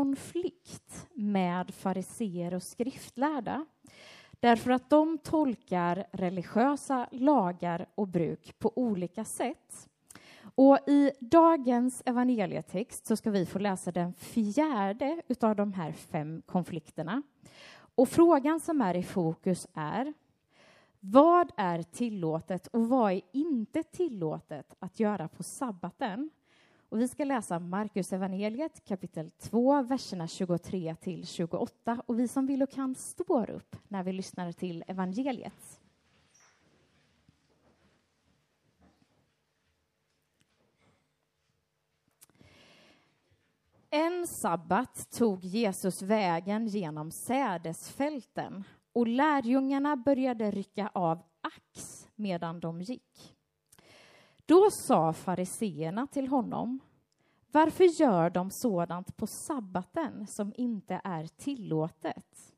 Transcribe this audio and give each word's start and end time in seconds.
konflikt 0.00 1.08
med 1.14 1.74
fariseer 1.74 2.54
och 2.54 2.62
skriftlärda 2.62 3.66
därför 4.40 4.70
att 4.70 4.90
de 4.90 5.18
tolkar 5.18 6.06
religiösa 6.12 7.08
lagar 7.12 7.86
och 7.94 8.08
bruk 8.08 8.58
på 8.58 8.72
olika 8.76 9.24
sätt. 9.24 9.88
Och 10.54 10.78
I 10.86 11.10
dagens 11.20 12.02
evangelietext 12.06 13.06
så 13.06 13.16
ska 13.16 13.30
vi 13.30 13.46
få 13.46 13.58
läsa 13.58 13.92
den 13.92 14.12
fjärde 14.14 15.22
av 15.40 15.56
de 15.56 15.72
här 15.72 15.92
fem 15.92 16.42
konflikterna. 16.46 17.22
Och 17.94 18.08
Frågan 18.08 18.60
som 18.60 18.80
är 18.80 18.94
i 18.94 19.02
fokus 19.02 19.66
är 19.74 20.14
vad 21.00 21.52
är 21.56 21.82
tillåtet 21.82 22.66
och 22.66 22.88
vad 22.88 23.12
är 23.12 23.20
inte 23.32 23.82
tillåtet 23.82 24.74
att 24.78 25.00
göra 25.00 25.28
på 25.28 25.42
sabbaten? 25.42 26.30
Och 26.90 27.00
vi 27.00 27.08
ska 27.08 27.24
läsa 27.24 27.58
Markus 27.58 28.12
evangeliet 28.12 28.84
kapitel 28.84 29.30
2, 29.30 29.82
verserna 29.82 30.28
23 30.28 30.96
till 31.00 31.26
28. 31.26 32.02
Och 32.06 32.18
vi 32.18 32.28
som 32.28 32.46
vill 32.46 32.62
och 32.62 32.70
kan 32.70 32.94
står 32.94 33.50
upp 33.50 33.76
när 33.88 34.02
vi 34.02 34.12
lyssnar 34.12 34.52
till 34.52 34.84
evangeliet. 34.86 35.80
En 43.90 44.26
sabbat 44.26 45.10
tog 45.10 45.44
Jesus 45.44 46.02
vägen 46.02 46.66
genom 46.66 47.10
sädesfälten 47.10 48.64
och 48.92 49.06
lärjungarna 49.06 49.96
började 49.96 50.50
rycka 50.50 50.90
av 50.94 51.22
ax 51.40 52.08
medan 52.14 52.60
de 52.60 52.80
gick. 52.82 53.39
Då 54.50 54.70
sa 54.70 55.12
fariseerna 55.12 56.06
till 56.06 56.28
honom 56.28 56.80
varför 57.52 57.84
gör 57.84 58.30
de 58.30 58.50
sådant 58.50 59.16
på 59.16 59.26
sabbaten 59.26 60.26
som 60.26 60.52
inte 60.56 61.00
är 61.04 61.26
tillåtet? 61.26 62.54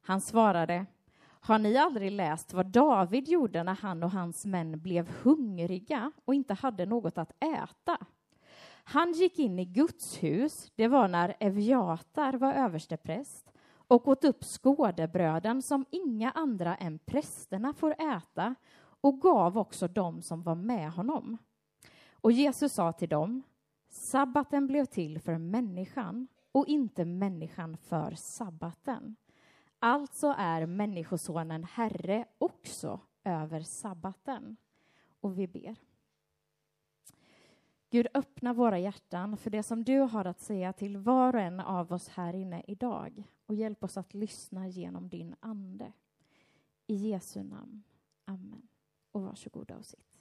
Han 0.00 0.20
svarade 0.20 0.86
har 1.24 1.58
ni 1.58 1.76
aldrig 1.76 2.12
läst 2.12 2.52
vad 2.52 2.66
David 2.66 3.28
gjorde 3.28 3.62
när 3.62 3.74
han 3.74 4.02
och 4.02 4.10
hans 4.10 4.44
män 4.46 4.80
blev 4.80 5.08
hungriga 5.22 6.12
och 6.24 6.34
inte 6.34 6.54
hade 6.54 6.86
något 6.86 7.18
att 7.18 7.32
äta? 7.42 7.98
Han 8.84 9.12
gick 9.12 9.38
in 9.38 9.58
i 9.58 9.64
Guds 9.64 10.22
hus, 10.22 10.72
det 10.74 10.88
var 10.88 11.08
när 11.08 11.36
Eviatar 11.40 12.32
var 12.32 12.52
överstepräst, 12.52 13.52
och 13.88 14.08
åt 14.08 14.24
upp 14.24 14.44
skådebröden 14.44 15.62
som 15.62 15.84
inga 15.90 16.30
andra 16.30 16.76
än 16.76 16.98
prästerna 16.98 17.72
får 17.72 17.90
äta 17.90 18.54
och 19.02 19.20
gav 19.20 19.58
också 19.58 19.88
dem 19.88 20.22
som 20.22 20.42
var 20.42 20.54
med 20.54 20.92
honom. 20.92 21.38
Och 22.12 22.32
Jesus 22.32 22.72
sa 22.72 22.92
till 22.92 23.08
dem, 23.08 23.42
sabbaten 23.88 24.66
blev 24.66 24.84
till 24.84 25.20
för 25.20 25.38
människan 25.38 26.28
och 26.52 26.66
inte 26.66 27.04
människan 27.04 27.76
för 27.76 28.14
sabbaten. 28.14 29.16
Alltså 29.78 30.34
är 30.38 30.66
Människosonen 30.66 31.64
Herre 31.64 32.24
också 32.38 33.00
över 33.24 33.60
sabbaten. 33.60 34.56
Och 35.20 35.38
vi 35.38 35.46
ber. 35.46 35.76
Gud, 37.90 38.06
öppna 38.14 38.52
våra 38.52 38.78
hjärtan 38.78 39.36
för 39.36 39.50
det 39.50 39.62
som 39.62 39.84
du 39.84 39.98
har 39.98 40.24
att 40.24 40.40
säga 40.40 40.72
till 40.72 40.96
var 40.96 41.34
och 41.34 41.40
en 41.40 41.60
av 41.60 41.92
oss 41.92 42.08
här 42.08 42.34
inne 42.34 42.62
idag 42.66 43.24
och 43.46 43.54
hjälp 43.54 43.84
oss 43.84 43.96
att 43.96 44.14
lyssna 44.14 44.68
genom 44.68 45.08
din 45.08 45.34
Ande. 45.40 45.92
I 46.86 46.94
Jesu 46.94 47.42
namn. 47.42 47.82
Amen. 48.24 48.68
Och 49.12 49.22
varsågoda 49.22 49.76
och 49.76 49.84
sitt. 49.84 50.18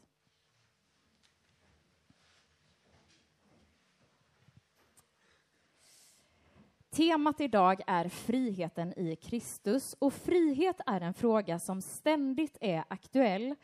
Temat 6.89 7.41
idag 7.41 7.81
är 7.87 8.09
friheten 8.09 8.99
i 8.99 9.15
Kristus 9.15 9.95
och 9.99 10.13
frihet 10.13 10.81
är 10.85 11.01
en 11.01 11.13
fråga 11.13 11.59
som 11.59 11.81
ständigt 11.81 12.57
är 12.61 12.83
aktuell 12.87 13.55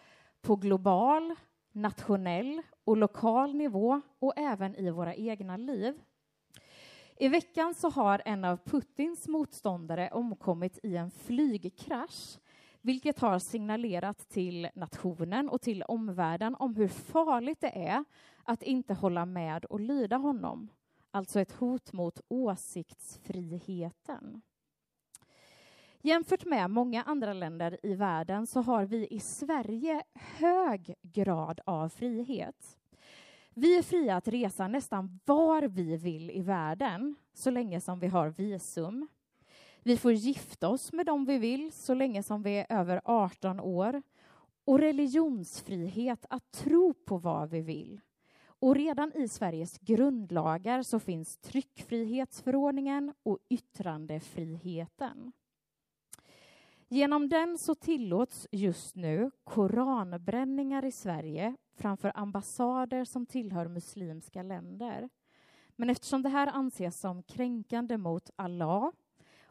på 0.41 0.55
global, 0.55 1.35
nationell 1.71 2.61
och 2.83 2.97
lokal 2.97 3.55
nivå 3.55 4.01
och 4.19 4.33
även 4.37 4.75
i 4.75 4.89
våra 4.89 5.15
egna 5.15 5.57
liv. 5.57 6.01
I 7.17 7.27
veckan 7.27 7.73
så 7.73 7.89
har 7.89 8.21
en 8.25 8.45
av 8.45 8.57
Putins 8.57 9.27
motståndare 9.27 10.09
omkommit 10.11 10.79
i 10.83 10.95
en 10.95 11.11
flygkrasch 11.11 12.37
vilket 12.87 13.19
har 13.19 13.39
signalerat 13.39 14.29
till 14.29 14.69
nationen 14.75 15.49
och 15.49 15.61
till 15.61 15.83
omvärlden 15.83 16.55
om 16.55 16.75
hur 16.75 16.87
farligt 16.87 17.61
det 17.61 17.87
är 17.87 18.05
att 18.43 18.63
inte 18.63 18.93
hålla 18.93 19.25
med 19.25 19.65
och 19.65 19.79
lyda 19.79 20.17
honom. 20.17 20.69
Alltså 21.11 21.39
ett 21.39 21.51
hot 21.51 21.93
mot 21.93 22.21
åsiktsfriheten. 22.27 24.41
Jämfört 26.01 26.45
med 26.45 26.69
många 26.69 27.03
andra 27.03 27.33
länder 27.33 27.77
i 27.83 27.95
världen 27.95 28.47
så 28.47 28.61
har 28.61 28.85
vi 28.85 29.07
i 29.07 29.19
Sverige 29.19 30.03
hög 30.13 30.95
grad 31.01 31.59
av 31.65 31.89
frihet. 31.89 32.77
Vi 33.49 33.77
är 33.77 33.83
fria 33.83 34.15
att 34.15 34.27
resa 34.27 34.67
nästan 34.67 35.19
var 35.25 35.61
vi 35.61 35.97
vill 35.97 36.31
i 36.31 36.41
världen 36.41 37.15
så 37.33 37.49
länge 37.49 37.81
som 37.81 37.99
vi 37.99 38.07
har 38.07 38.29
visum. 38.29 39.07
Vi 39.87 39.97
får 39.97 40.13
gifta 40.13 40.69
oss 40.69 40.93
med 40.93 41.05
dem 41.05 41.25
vi 41.25 41.37
vill 41.37 41.71
så 41.71 41.93
länge 41.93 42.23
som 42.23 42.43
vi 42.43 42.57
är 42.57 42.65
över 42.69 43.01
18 43.05 43.59
år. 43.59 44.01
Och 44.65 44.79
religionsfrihet 44.79 46.25
att 46.29 46.51
tro 46.51 46.93
på 46.93 47.17
vad 47.17 47.49
vi 47.49 47.61
vill. 47.61 48.01
Och 48.45 48.75
redan 48.75 49.11
i 49.13 49.27
Sveriges 49.27 49.77
grundlagar 49.77 50.83
så 50.83 50.99
finns 50.99 51.37
tryckfrihetsförordningen 51.37 53.13
och 53.23 53.39
yttrandefriheten. 53.49 55.31
Genom 56.87 57.29
den 57.29 57.57
så 57.57 57.75
tillåts 57.75 58.47
just 58.51 58.95
nu 58.95 59.31
koranbränningar 59.43 60.85
i 60.85 60.91
Sverige 60.91 61.55
framför 61.75 62.11
ambassader 62.15 63.05
som 63.05 63.25
tillhör 63.25 63.67
muslimska 63.67 64.43
länder. 64.43 65.09
Men 65.75 65.89
eftersom 65.89 66.21
det 66.21 66.29
här 66.29 66.47
anses 66.47 66.99
som 66.99 67.23
kränkande 67.23 67.97
mot 67.97 68.29
Allah 68.35 68.91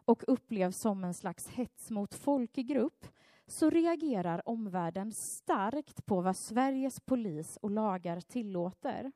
och 0.07 0.25
upplevs 0.27 0.79
som 0.79 1.05
en 1.05 1.15
slags 1.15 1.49
hets 1.49 1.91
mot 1.91 2.15
folkgrupp 2.15 3.07
så 3.47 3.71
reagerar 3.71 4.49
omvärlden 4.49 5.13
starkt 5.13 6.07
på 6.07 6.21
vad 6.21 6.37
Sveriges 6.37 7.01
polis 7.01 7.59
och 7.63 7.71
lagar 7.71 8.21
tillåter. 8.21 9.13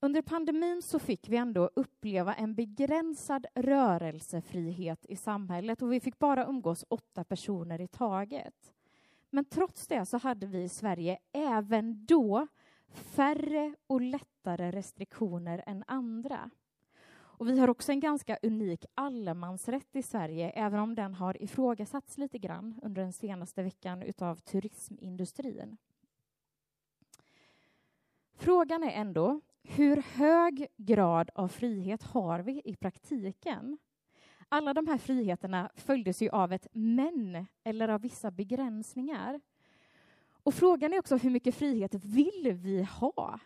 Under 0.00 0.22
pandemin 0.22 0.82
så 0.82 0.98
fick 0.98 1.28
vi 1.28 1.36
ändå 1.36 1.70
uppleva 1.74 2.34
en 2.34 2.54
begränsad 2.54 3.46
rörelsefrihet 3.54 5.06
i 5.06 5.16
samhället 5.16 5.82
och 5.82 5.92
vi 5.92 6.00
fick 6.00 6.18
bara 6.18 6.46
umgås 6.46 6.84
åtta 6.88 7.24
personer 7.24 7.80
i 7.80 7.88
taget. 7.88 8.72
Men 9.30 9.44
trots 9.44 9.86
det 9.86 10.06
så 10.06 10.18
hade 10.18 10.46
vi 10.46 10.62
i 10.62 10.68
Sverige 10.68 11.18
även 11.32 12.06
då 12.06 12.46
färre 12.88 13.74
och 13.86 14.00
lättare 14.00 14.70
restriktioner 14.70 15.62
än 15.66 15.84
andra. 15.86 16.50
Och 17.38 17.48
vi 17.48 17.58
har 17.58 17.70
också 17.70 17.92
en 17.92 18.00
ganska 18.00 18.38
unik 18.42 18.84
allemansrätt 18.94 19.96
i 19.96 20.02
Sverige, 20.02 20.50
även 20.50 20.80
om 20.80 20.94
den 20.94 21.14
har 21.14 21.42
ifrågasatts 21.42 22.18
lite 22.18 22.38
grann 22.38 22.80
under 22.82 23.02
den 23.02 23.12
senaste 23.12 23.62
veckan 23.62 24.02
utav 24.02 24.36
turismindustrin. 24.36 25.76
Frågan 28.34 28.82
är 28.82 28.90
ändå, 28.90 29.40
hur 29.62 29.96
hög 29.96 30.66
grad 30.76 31.30
av 31.34 31.48
frihet 31.48 32.02
har 32.02 32.40
vi 32.40 32.62
i 32.64 32.76
praktiken? 32.76 33.78
Alla 34.48 34.74
de 34.74 34.86
här 34.86 34.98
friheterna 34.98 35.70
följdes 35.74 36.22
ju 36.22 36.28
av 36.28 36.52
ett 36.52 36.66
men 36.72 37.46
eller 37.64 37.88
av 37.88 38.00
vissa 38.00 38.30
begränsningar. 38.30 39.40
Och 40.30 40.54
frågan 40.54 40.92
är 40.92 40.98
också 40.98 41.16
hur 41.16 41.30
mycket 41.30 41.54
frihet 41.54 41.94
vill 41.94 42.52
vi 42.52 42.82
ha? 42.82 43.40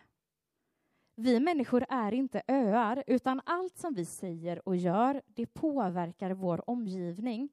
Vi 1.15 1.39
människor 1.39 1.85
är 1.89 2.11
inte 2.13 2.41
öar, 2.47 3.03
utan 3.07 3.41
allt 3.45 3.77
som 3.77 3.93
vi 3.93 4.05
säger 4.05 4.67
och 4.67 4.75
gör, 4.75 5.21
det 5.27 5.45
påverkar 5.45 6.31
vår 6.31 6.69
omgivning. 6.69 7.49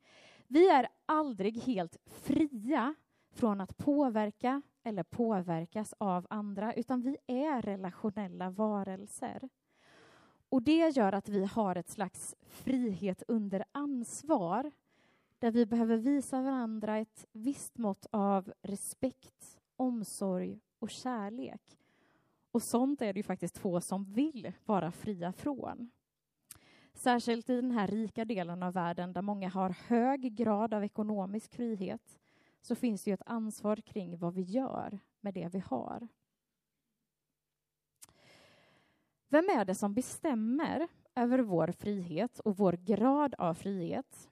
Vi 0.47 0.69
är 0.71 0.89
aldrig 1.07 1.63
helt 1.63 1.97
fria 2.07 2.95
från 3.33 3.61
att 3.61 3.77
påverka 3.77 4.63
eller 4.83 5.03
påverkas 5.03 5.95
av 5.99 6.27
andra, 6.31 6.75
utan 6.75 7.01
vi 7.01 7.17
är 7.27 7.63
relationella 7.63 8.51
varelser. 8.51 9.49
Och 10.49 10.63
det 10.63 10.97
gör 10.97 11.13
att 11.13 11.29
vi 11.29 11.45
har 11.45 11.77
ett 11.77 11.91
slags 11.91 12.37
frihet 12.41 13.23
under 13.29 13.65
ansvar 13.73 14.71
där 15.39 15.51
vi 15.51 15.67
behöver 15.67 15.97
visa 15.97 16.43
varandra 16.43 16.99
ett 16.99 17.27
visst 17.33 17.79
mått 17.79 18.07
av 18.11 18.53
respekt, 18.63 19.61
omsorg 19.77 20.61
och 20.79 20.91
kärlek. 20.91 21.80
Och 22.53 22.63
sånt 22.63 23.03
är 23.03 23.13
det 23.13 23.19
ju 23.19 23.23
faktiskt 23.23 23.59
få 23.59 23.81
som 23.81 24.05
vill 24.05 24.53
vara 24.65 24.93
fria 24.93 25.33
från. 25.33 25.91
Särskilt 26.95 27.51
i 27.51 27.57
den 27.57 27.71
här 27.71 27.87
rika 27.87 28.25
delen 28.25 28.63
av 28.63 28.73
världen 28.73 29.13
där 29.13 29.23
många 29.23 29.49
har 29.49 29.71
hög 29.71 30.35
grad 30.35 30.75
av 30.75 30.85
ekonomisk 30.85 31.55
frihet 31.55 32.19
så 32.63 32.75
finns 32.75 33.05
det 33.05 33.11
ju 33.11 33.15
ett 33.15 33.23
ansvar 33.27 33.77
kring 33.77 34.19
vad 34.19 34.35
vi 34.35 34.43
gör 34.43 34.99
med 35.21 35.35
det 35.35 35.49
vi 35.53 35.59
har. 35.59 36.09
Vem 39.29 39.49
är 39.49 39.65
det 39.65 39.75
som 39.75 39.95
bestämmer 39.95 40.89
över 41.15 41.39
vår 41.39 41.69
frihet 41.69 42.39
och 42.39 42.57
vår 42.57 42.73
grad 42.73 43.35
av 43.39 43.55
frihet. 43.55 44.31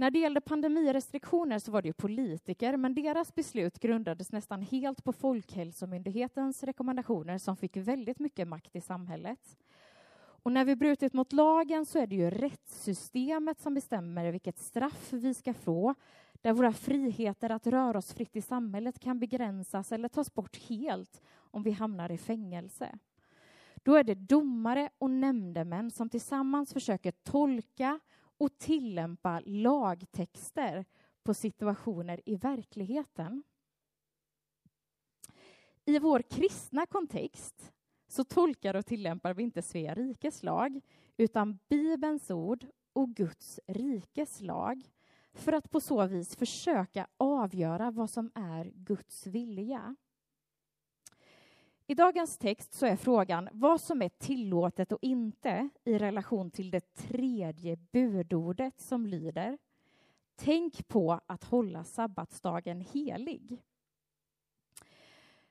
När 0.00 0.10
det 0.10 0.18
gällde 0.18 0.40
pandemirestriktioner 0.40 1.58
så 1.58 1.70
var 1.70 1.82
det 1.82 1.88
ju 1.88 1.92
politiker, 1.92 2.76
men 2.76 2.94
deras 2.94 3.34
beslut 3.34 3.78
grundades 3.78 4.32
nästan 4.32 4.62
helt 4.62 5.04
på 5.04 5.12
Folkhälsomyndighetens 5.12 6.62
rekommendationer 6.62 7.38
som 7.38 7.56
fick 7.56 7.76
väldigt 7.76 8.18
mycket 8.18 8.48
makt 8.48 8.76
i 8.76 8.80
samhället. 8.80 9.58
Och 10.16 10.52
när 10.52 10.64
vi 10.64 10.76
brutit 10.76 11.12
mot 11.12 11.32
lagen 11.32 11.86
så 11.86 11.98
är 11.98 12.06
det 12.06 12.16
ju 12.16 12.30
rättssystemet 12.30 13.60
som 13.60 13.74
bestämmer 13.74 14.32
vilket 14.32 14.58
straff 14.58 15.12
vi 15.12 15.34
ska 15.34 15.54
få, 15.54 15.94
där 16.32 16.52
våra 16.52 16.72
friheter 16.72 17.50
att 17.50 17.66
röra 17.66 17.98
oss 17.98 18.12
fritt 18.12 18.36
i 18.36 18.42
samhället 18.42 18.98
kan 18.98 19.18
begränsas 19.18 19.92
eller 19.92 20.08
tas 20.08 20.34
bort 20.34 20.56
helt 20.56 21.22
om 21.36 21.62
vi 21.62 21.70
hamnar 21.70 22.12
i 22.12 22.18
fängelse. 22.18 22.98
Då 23.74 23.94
är 23.94 24.04
det 24.04 24.14
domare 24.14 24.90
och 24.98 25.10
nämndemän 25.10 25.90
som 25.90 26.08
tillsammans 26.08 26.72
försöker 26.72 27.10
tolka 27.10 28.00
och 28.38 28.58
tillämpa 28.58 29.42
lagtexter 29.44 30.84
på 31.22 31.34
situationer 31.34 32.20
i 32.26 32.36
verkligheten. 32.36 33.42
I 35.84 35.98
vår 35.98 36.22
kristna 36.22 36.86
kontext 36.86 37.72
så 38.08 38.24
tolkar 38.24 38.76
och 38.76 38.86
tillämpar 38.86 39.34
vi 39.34 39.42
inte 39.42 39.62
Svea 39.62 39.94
rikes 39.94 40.42
lag 40.42 40.80
utan 41.16 41.58
Bibelns 41.68 42.30
ord 42.30 42.66
och 42.92 43.08
Guds 43.08 43.60
rikes 43.66 44.40
lag 44.40 44.82
för 45.32 45.52
att 45.52 45.70
på 45.70 45.80
så 45.80 46.06
vis 46.06 46.36
försöka 46.36 47.06
avgöra 47.16 47.90
vad 47.90 48.10
som 48.10 48.30
är 48.34 48.72
Guds 48.74 49.26
vilja. 49.26 49.96
I 51.90 51.94
dagens 51.94 52.38
text 52.38 52.74
så 52.74 52.86
är 52.86 52.96
frågan 52.96 53.48
vad 53.52 53.80
som 53.80 54.02
är 54.02 54.08
tillåtet 54.08 54.92
och 54.92 54.98
inte 55.02 55.68
i 55.84 55.98
relation 55.98 56.50
till 56.50 56.70
det 56.70 56.94
tredje 56.94 57.76
budordet 57.76 58.80
som 58.80 59.06
lyder 59.06 59.58
Tänk 60.36 60.88
på 60.88 61.20
att 61.26 61.44
hålla 61.44 61.84
sabbatsdagen 61.84 62.80
helig. 62.80 63.62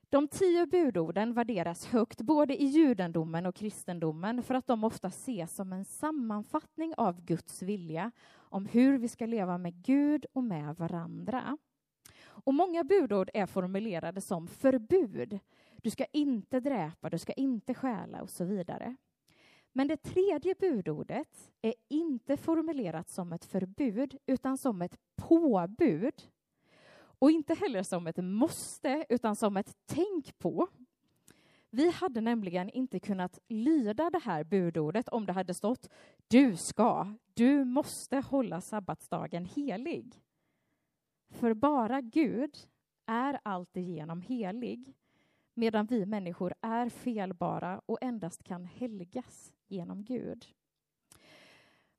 De 0.09 0.27
tio 0.27 0.65
budorden 0.65 1.33
värderas 1.33 1.85
högt 1.85 2.21
både 2.21 2.61
i 2.61 2.65
judendomen 2.65 3.45
och 3.45 3.55
kristendomen 3.55 4.43
för 4.43 4.55
att 4.55 4.67
de 4.67 4.83
ofta 4.83 5.07
ses 5.07 5.55
som 5.55 5.73
en 5.73 5.85
sammanfattning 5.85 6.93
av 6.97 7.21
Guds 7.25 7.61
vilja 7.61 8.11
om 8.35 8.65
hur 8.65 8.97
vi 8.97 9.07
ska 9.07 9.25
leva 9.25 9.57
med 9.57 9.83
Gud 9.83 10.25
och 10.33 10.43
med 10.43 10.75
varandra. 10.75 11.57
Och 12.25 12.53
många 12.53 12.83
budord 12.83 13.29
är 13.33 13.45
formulerade 13.45 14.21
som 14.21 14.47
förbud. 14.47 15.39
Du 15.87 15.91
ska 15.91 16.05
inte 16.05 16.59
dräpa, 16.59 17.09
du 17.09 17.17
ska 17.17 17.33
inte 17.33 17.73
stjäla 17.73 18.21
och 18.21 18.29
så 18.29 18.45
vidare. 18.45 18.95
Men 19.71 19.87
det 19.87 19.97
tredje 19.97 20.55
budordet 20.59 21.51
är 21.61 21.73
inte 21.87 22.37
formulerat 22.37 23.09
som 23.09 23.33
ett 23.33 23.45
förbud 23.45 24.17
utan 24.25 24.57
som 24.57 24.81
ett 24.81 24.97
påbud 25.15 26.13
och 26.97 27.31
inte 27.31 27.53
heller 27.53 27.83
som 27.83 28.07
ett 28.07 28.17
måste, 28.17 29.05
utan 29.09 29.35
som 29.35 29.57
ett 29.57 29.75
tänk 29.85 30.39
på. 30.39 30.67
Vi 31.69 31.91
hade 31.91 32.21
nämligen 32.21 32.69
inte 32.69 32.99
kunnat 32.99 33.39
lyda 33.47 34.09
det 34.09 34.21
här 34.23 34.43
budordet 34.43 35.09
om 35.09 35.25
det 35.25 35.33
hade 35.33 35.53
stått 35.53 35.89
du 36.27 36.57
ska, 36.57 37.13
du 37.33 37.65
måste 37.65 38.17
hålla 38.17 38.61
sabbatsdagen 38.61 39.45
helig. 39.45 40.21
För 41.29 41.53
bara 41.53 42.01
Gud 42.01 42.57
är 43.05 43.39
alltigenom 43.43 44.21
helig, 44.21 44.93
medan 45.57 45.85
vi 45.85 46.05
människor 46.05 46.53
är 46.61 46.89
felbara 46.89 47.81
och 47.85 47.97
endast 48.01 48.43
kan 48.43 48.65
helgas 48.65 49.53
genom 49.67 50.03
Gud. 50.03 50.45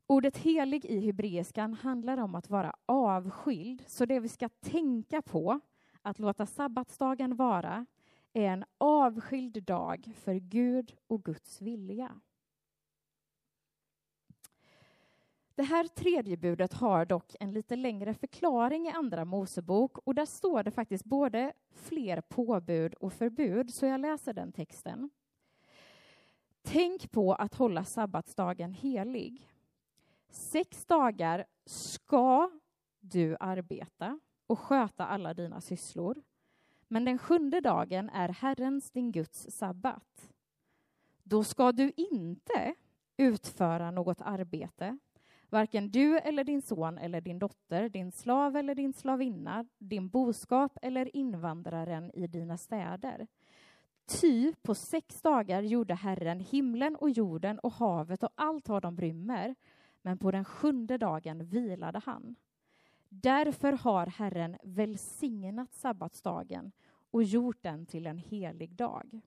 Ordet 0.07 0.37
helig 0.37 0.85
i 0.85 1.01
hebreiskan 1.07 1.75
handlar 1.75 2.19
om 2.19 2.35
att 2.35 2.51
vara 2.51 2.75
avskild, 2.87 3.85
så 3.87 4.07
det 4.07 4.21
vi 4.21 4.29
ska 4.29 4.49
tänka 4.49 5.23
på, 5.23 5.61
att 6.03 6.19
låta 6.19 6.47
sabbatsdagen 6.47 7.37
vara, 7.37 7.87
är 8.33 8.49
en 8.49 8.65
avskild 8.79 9.63
dag 9.65 10.13
för 10.17 10.35
Gud 10.35 10.97
och 11.07 11.25
Guds 11.25 11.63
vilja. 11.63 12.21
Det 15.59 15.65
här 15.65 15.85
tredje 15.85 16.37
budet 16.37 16.73
har 16.73 17.05
dock 17.05 17.37
en 17.41 17.53
lite 17.53 17.77
längre 17.77 18.15
förklaring 18.15 18.87
i 18.87 18.91
Andra 18.91 19.25
Mosebok 19.25 19.99
och 19.99 20.15
där 20.15 20.27
står 20.27 20.63
det 20.63 20.71
faktiskt 20.71 21.05
både 21.05 21.53
fler 21.71 22.21
påbud 22.21 22.95
och 22.95 23.13
förbud, 23.13 23.75
så 23.75 23.87
jag 23.87 24.01
läser 24.01 24.33
den 24.33 24.53
texten. 24.53 25.11
Tänk 26.63 27.11
på 27.11 27.35
att 27.35 27.55
hålla 27.55 27.85
sabbatsdagen 27.85 28.73
helig. 28.73 29.51
Sex 30.31 30.87
dagar 30.87 31.45
ska 31.67 32.51
du 33.01 33.37
arbeta 33.41 34.21
och 34.47 34.59
sköta 34.59 35.07
alla 35.07 35.35
dina 35.35 35.61
sysslor. 35.61 36.23
Men 36.89 37.05
den 37.05 37.19
sjunde 37.19 37.61
dagen 37.61 38.11
är 38.11 38.29
Herrens, 38.29 38.91
din 38.91 39.13
Guds, 39.13 39.51
sabbat. 39.51 40.33
Då 41.23 41.45
ska 41.45 41.73
du 41.73 41.93
inte 41.97 42.75
utföra 43.17 43.91
något 43.91 44.21
arbete, 44.21 44.99
varken 45.51 45.91
du 45.91 46.19
eller 46.19 46.45
din 46.45 46.63
son 46.63 46.99
eller 46.99 47.21
din 47.21 47.39
dotter, 47.39 47.89
din 47.89 48.13
slav 48.13 48.57
eller 48.57 48.75
din 48.75 48.93
slavinna, 48.93 49.67
din 49.79 50.09
boskap 50.09 50.79
eller 50.83 51.17
invandraren 51.17 52.11
i 52.15 52.27
dina 52.27 52.59
städer. 52.59 53.27
Ty 54.07 54.53
på 54.63 54.75
sex 54.75 55.23
dagar 55.23 55.63
gjorde 55.63 55.95
Herren 55.95 56.41
himlen 56.41 56.97
och 56.97 57.11
jorden 57.11 57.59
och 57.59 57.73
havet 57.73 58.23
och 58.23 58.33
allt 58.35 58.69
vad 58.69 58.83
de 58.83 58.97
rymmer 58.97 59.55
men 60.03 60.19
på 60.19 60.31
den 60.31 60.45
sjunde 60.45 60.99
dagen 60.99 61.45
vilade 61.45 61.99
han. 62.05 62.37
Därför 63.09 63.73
har 63.73 64.07
Herren 64.07 64.57
välsignat 64.63 65.73
sabbatsdagen 65.73 66.73
och 67.11 67.23
gjort 67.23 67.63
den 67.63 67.87
till 67.87 68.07
en 68.07 68.19
helig 68.19 68.75
dag. 68.75 69.21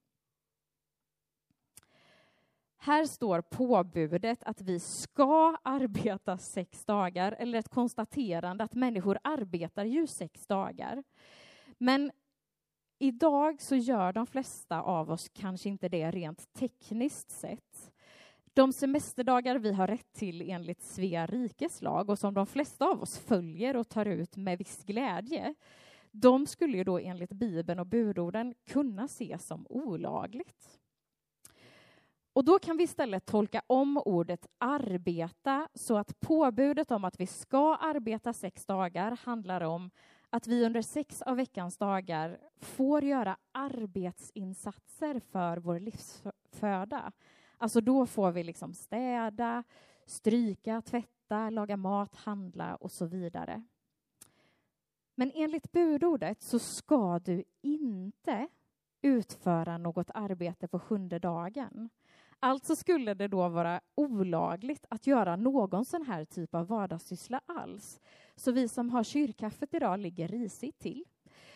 Här 2.84 3.06
står 3.06 3.42
påbudet 3.42 4.44
att 4.44 4.62
vi 4.62 4.80
ska 4.80 5.58
arbeta 5.64 6.38
sex 6.38 6.86
dagar, 6.86 7.36
eller 7.40 7.60
ett 7.60 7.70
konstaterande 7.70 8.64
att 8.64 8.74
människor 8.74 9.20
arbetar 9.24 9.86
ju 9.86 10.08
sex 10.08 10.48
dagar. 10.48 11.04
Men 11.78 12.12
idag 13.00 13.62
så 13.62 13.76
gör 13.76 14.14
de 14.14 14.28
flesta 14.28 14.82
av 14.82 15.12
oss 15.12 15.30
kanske 15.34 15.70
inte 15.70 15.90
det 15.90 16.12
rent 16.12 16.54
tekniskt 16.54 17.32
sett. 17.32 17.92
De 18.54 18.74
semesterdagar 18.74 19.56
vi 19.56 19.74
har 19.74 19.88
rätt 19.88 20.14
till 20.14 20.50
enligt 20.50 20.82
Svea 20.82 21.26
rikes 21.26 21.82
lag 21.82 22.10
och 22.10 22.20
som 22.20 22.34
de 22.34 22.48
flesta 22.48 22.86
av 22.86 23.02
oss 23.02 23.20
följer 23.20 23.76
och 23.76 23.90
tar 23.90 24.06
ut 24.06 24.38
med 24.38 24.58
viss 24.58 24.84
glädje, 24.84 25.56
de 26.12 26.48
skulle 26.48 26.78
ju 26.78 26.84
då 26.84 27.00
enligt 27.00 27.34
Bibeln 27.34 27.80
och 27.80 27.88
budorden 27.88 28.54
kunna 28.68 29.06
ses 29.06 29.46
som 29.46 29.68
olagligt. 29.70 30.81
Och 32.34 32.46
då 32.46 32.60
kan 32.60 32.78
vi 32.78 32.84
istället 32.84 33.26
tolka 33.26 33.62
om 33.68 33.98
ordet 34.06 34.48
arbeta 34.58 35.68
så 35.74 35.98
att 35.98 36.20
påbudet 36.20 36.92
om 36.92 37.04
att 37.04 37.20
vi 37.20 37.28
ska 37.28 37.76
arbeta 37.76 38.34
sex 38.34 38.66
dagar 38.66 39.18
handlar 39.24 39.62
om 39.62 39.92
att 40.30 40.48
vi 40.48 40.66
under 40.66 40.82
sex 40.82 41.22
av 41.22 41.38
veckans 41.38 41.78
dagar 41.78 42.40
får 42.60 43.04
göra 43.04 43.38
arbetsinsatser 43.52 45.20
för 45.20 45.58
vår 45.58 45.80
livsföda. 45.80 47.12
Alltså 47.58 47.82
då 47.82 48.06
får 48.06 48.32
vi 48.32 48.44
liksom 48.44 48.74
städa, 48.74 49.64
stryka, 50.06 50.82
tvätta, 50.82 51.50
laga 51.50 51.78
mat, 51.78 52.16
handla 52.16 52.76
och 52.76 52.92
så 52.92 53.06
vidare. 53.06 53.64
Men 55.16 55.32
enligt 55.36 55.72
budordet 55.72 56.42
så 56.42 56.60
ska 56.60 57.20
du 57.20 57.44
inte 57.62 58.48
utföra 59.02 59.78
något 59.78 60.12
arbete 60.14 60.68
på 60.68 60.80
sjunde 60.80 61.20
dagen. 61.20 61.90
Alltså 62.44 62.76
skulle 62.76 63.14
det 63.14 63.28
då 63.28 63.50
vara 63.50 63.82
olagligt 63.96 64.86
att 64.90 65.08
göra 65.08 65.36
någon 65.36 65.86
sån 65.86 66.06
här 66.06 66.26
typ 66.26 66.56
av 66.56 66.68
vardagssyssla 66.68 67.42
alls. 67.46 68.02
Så 68.36 68.52
vi 68.52 68.68
som 68.68 68.90
har 68.90 69.04
kyrkkaffet 69.04 69.74
idag 69.74 70.00
ligger 70.00 70.28
risigt 70.28 70.80
till. 70.80 71.06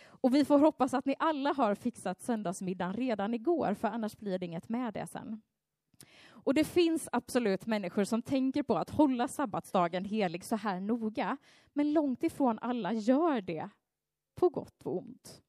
Och 0.03 0.35
vi 0.35 0.45
får 0.45 0.59
hoppas 0.59 0.93
att 0.93 1.05
ni 1.05 1.15
alla 1.19 1.53
har 1.53 1.75
fixat 1.75 2.21
söndagsmiddagen 2.21 2.93
redan 2.93 3.33
igår, 3.33 3.73
för 3.73 3.87
annars 3.87 4.17
blir 4.17 4.39
det 4.39 4.45
inget 4.45 4.69
med 4.69 4.93
det 4.93 5.07
sen. 5.07 5.41
Och 6.27 6.53
det 6.53 6.63
finns 6.63 7.09
absolut 7.11 7.65
människor 7.65 8.03
som 8.03 8.21
tänker 8.21 8.63
på 8.63 8.77
att 8.77 8.89
hålla 8.89 9.27
sabbatsdagen 9.27 10.05
helig 10.05 10.43
så 10.45 10.55
här 10.55 10.79
noga, 10.79 11.37
men 11.73 11.93
långt 11.93 12.23
ifrån 12.23 12.59
alla 12.61 12.93
gör 12.93 13.41
det, 13.41 13.69
på 14.35 14.49
gott 14.49 14.81
och 14.83 14.97
ont. 14.97 15.44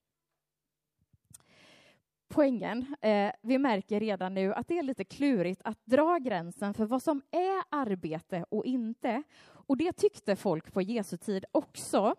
Poängen, 2.36 2.94
eh, 3.00 3.32
vi 3.42 3.58
märker 3.58 4.00
redan 4.00 4.34
nu 4.34 4.54
att 4.54 4.68
det 4.68 4.78
är 4.78 4.82
lite 4.82 5.04
klurigt 5.04 5.60
att 5.64 5.78
dra 5.84 6.18
gränsen 6.18 6.74
för 6.74 6.84
vad 6.86 7.02
som 7.02 7.22
är 7.30 7.62
arbete 7.70 8.44
och 8.48 8.64
inte. 8.64 9.22
Och 9.46 9.76
det 9.76 9.92
tyckte 9.92 10.36
folk 10.36 10.72
på 10.72 10.82
Jesu 10.82 11.16
tid 11.16 11.44
också. 11.52 12.14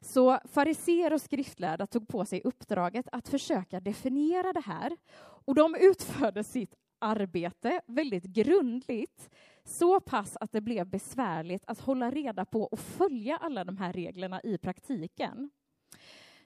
Så 0.00 0.38
fariser 0.44 1.12
och 1.12 1.20
skriftlärda 1.20 1.86
tog 1.86 2.08
på 2.08 2.24
sig 2.24 2.40
uppdraget 2.44 3.08
att 3.12 3.28
försöka 3.28 3.80
definiera 3.80 4.52
det 4.52 4.64
här 4.66 4.96
och 5.16 5.54
de 5.54 5.76
utförde 5.80 6.44
sitt 6.44 6.74
arbete 6.98 7.80
väldigt 7.86 8.24
grundligt, 8.24 9.30
så 9.64 10.00
pass 10.00 10.36
att 10.40 10.52
det 10.52 10.60
blev 10.60 10.86
besvärligt 10.86 11.64
att 11.66 11.80
hålla 11.80 12.10
reda 12.10 12.44
på 12.44 12.62
och 12.62 12.78
följa 12.78 13.36
alla 13.36 13.64
de 13.64 13.76
här 13.76 13.92
reglerna 13.92 14.40
i 14.42 14.58
praktiken. 14.58 15.50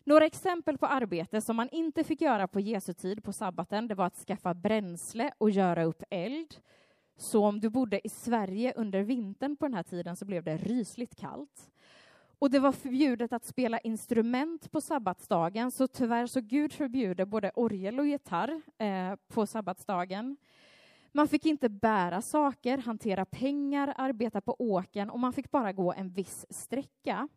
Några 0.09 0.27
exempel 0.27 0.79
på 0.79 0.87
arbete 0.87 1.41
som 1.41 1.57
man 1.57 1.69
inte 1.73 2.05
fick 2.05 2.21
göra 2.21 2.49
på 2.49 2.61
Jesu 2.61 2.93
tid 2.93 3.25
på 3.25 3.33
sabbaten, 3.33 3.89
det 3.89 3.95
var 3.95 4.07
att 4.07 4.17
skaffa 4.17 4.55
bränsle 4.55 5.31
och 5.39 5.51
göra 5.51 5.85
upp 5.85 6.03
eld. 6.11 6.55
Så 7.17 7.45
om 7.45 7.61
du 7.61 7.71
bodde 7.71 8.07
i 8.07 8.09
Sverige 8.09 8.73
under 8.77 9.03
vintern 9.03 9.57
på 9.57 9.65
den 9.65 9.75
här 9.75 9.83
tiden 9.83 10.17
så 10.17 10.25
blev 10.25 10.45
det 10.45 10.57
rysligt 10.57 11.17
kallt. 11.17 11.71
Och 12.39 12.51
det 12.51 12.59
var 12.59 12.73
förbjudet 12.73 13.33
att 13.33 13.45
spela 13.45 13.79
instrument 13.79 14.71
på 14.71 14.81
sabbatsdagen, 14.81 15.71
så 15.71 15.87
tyvärr 15.89 16.27
så 16.27 16.41
Gud 16.41 16.73
förbjuder 16.73 17.25
både 17.25 17.51
orgel 17.55 17.99
och 17.99 18.07
gitarr 18.07 18.61
eh, 18.79 19.17
på 19.29 19.47
sabbatsdagen. 19.47 20.37
Man 21.13 21.29
fick 21.29 21.47
inte 21.47 21.69
bära 21.69 22.23
saker, 22.23 22.79
hantera 22.79 23.25
pengar, 23.25 23.95
arbeta 23.97 24.41
på 24.41 24.57
åken 24.59 25.11
och 25.11 25.21
man 25.21 25.33
fick 25.33 25.51
bara 25.51 25.73
gå 25.73 25.93
en 25.93 26.11
viss 26.11 26.47
sträcka. 26.51 27.29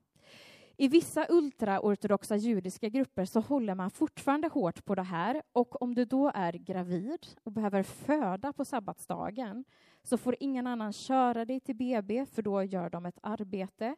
I 0.78 0.88
vissa 0.88 1.26
ultraortodoxa 1.30 2.36
judiska 2.36 2.90
grupper 2.90 3.26
så 3.26 3.40
håller 3.40 3.76
man 3.76 3.92
fortfarande 3.92 4.48
hårt 4.48 4.86
på 4.86 4.96
det 4.96 5.04
här 5.04 5.42
och 5.54 5.82
om 5.82 5.96
du 5.96 6.06
då 6.06 6.32
är 6.34 6.54
gravid 6.54 7.28
och 7.44 7.52
behöver 7.52 7.84
föda 7.84 8.54
på 8.54 8.66
sabbatsdagen 8.66 9.66
så 10.04 10.18
får 10.18 10.36
ingen 10.40 10.68
annan 10.68 10.94
köra 10.94 11.46
dig 11.46 11.60
till 11.60 11.76
BB 11.76 12.26
för 12.26 12.42
då 12.42 12.64
gör 12.64 12.90
de 12.90 13.06
ett 13.06 13.20
arbete 13.24 13.96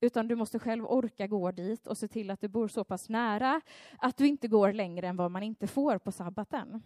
utan 0.00 0.28
du 0.28 0.36
måste 0.36 0.58
själv 0.58 0.86
orka 0.86 1.26
gå 1.26 1.50
dit 1.50 1.86
och 1.86 1.98
se 1.98 2.08
till 2.08 2.30
att 2.30 2.40
du 2.40 2.48
bor 2.48 2.68
så 2.68 2.84
pass 2.84 3.08
nära 3.08 3.60
att 3.98 4.16
du 4.16 4.26
inte 4.26 4.48
går 4.48 4.72
längre 4.72 5.08
än 5.08 5.16
vad 5.16 5.30
man 5.30 5.42
inte 5.42 5.66
får 5.66 5.98
på 5.98 6.12
sabbaten. 6.12 6.82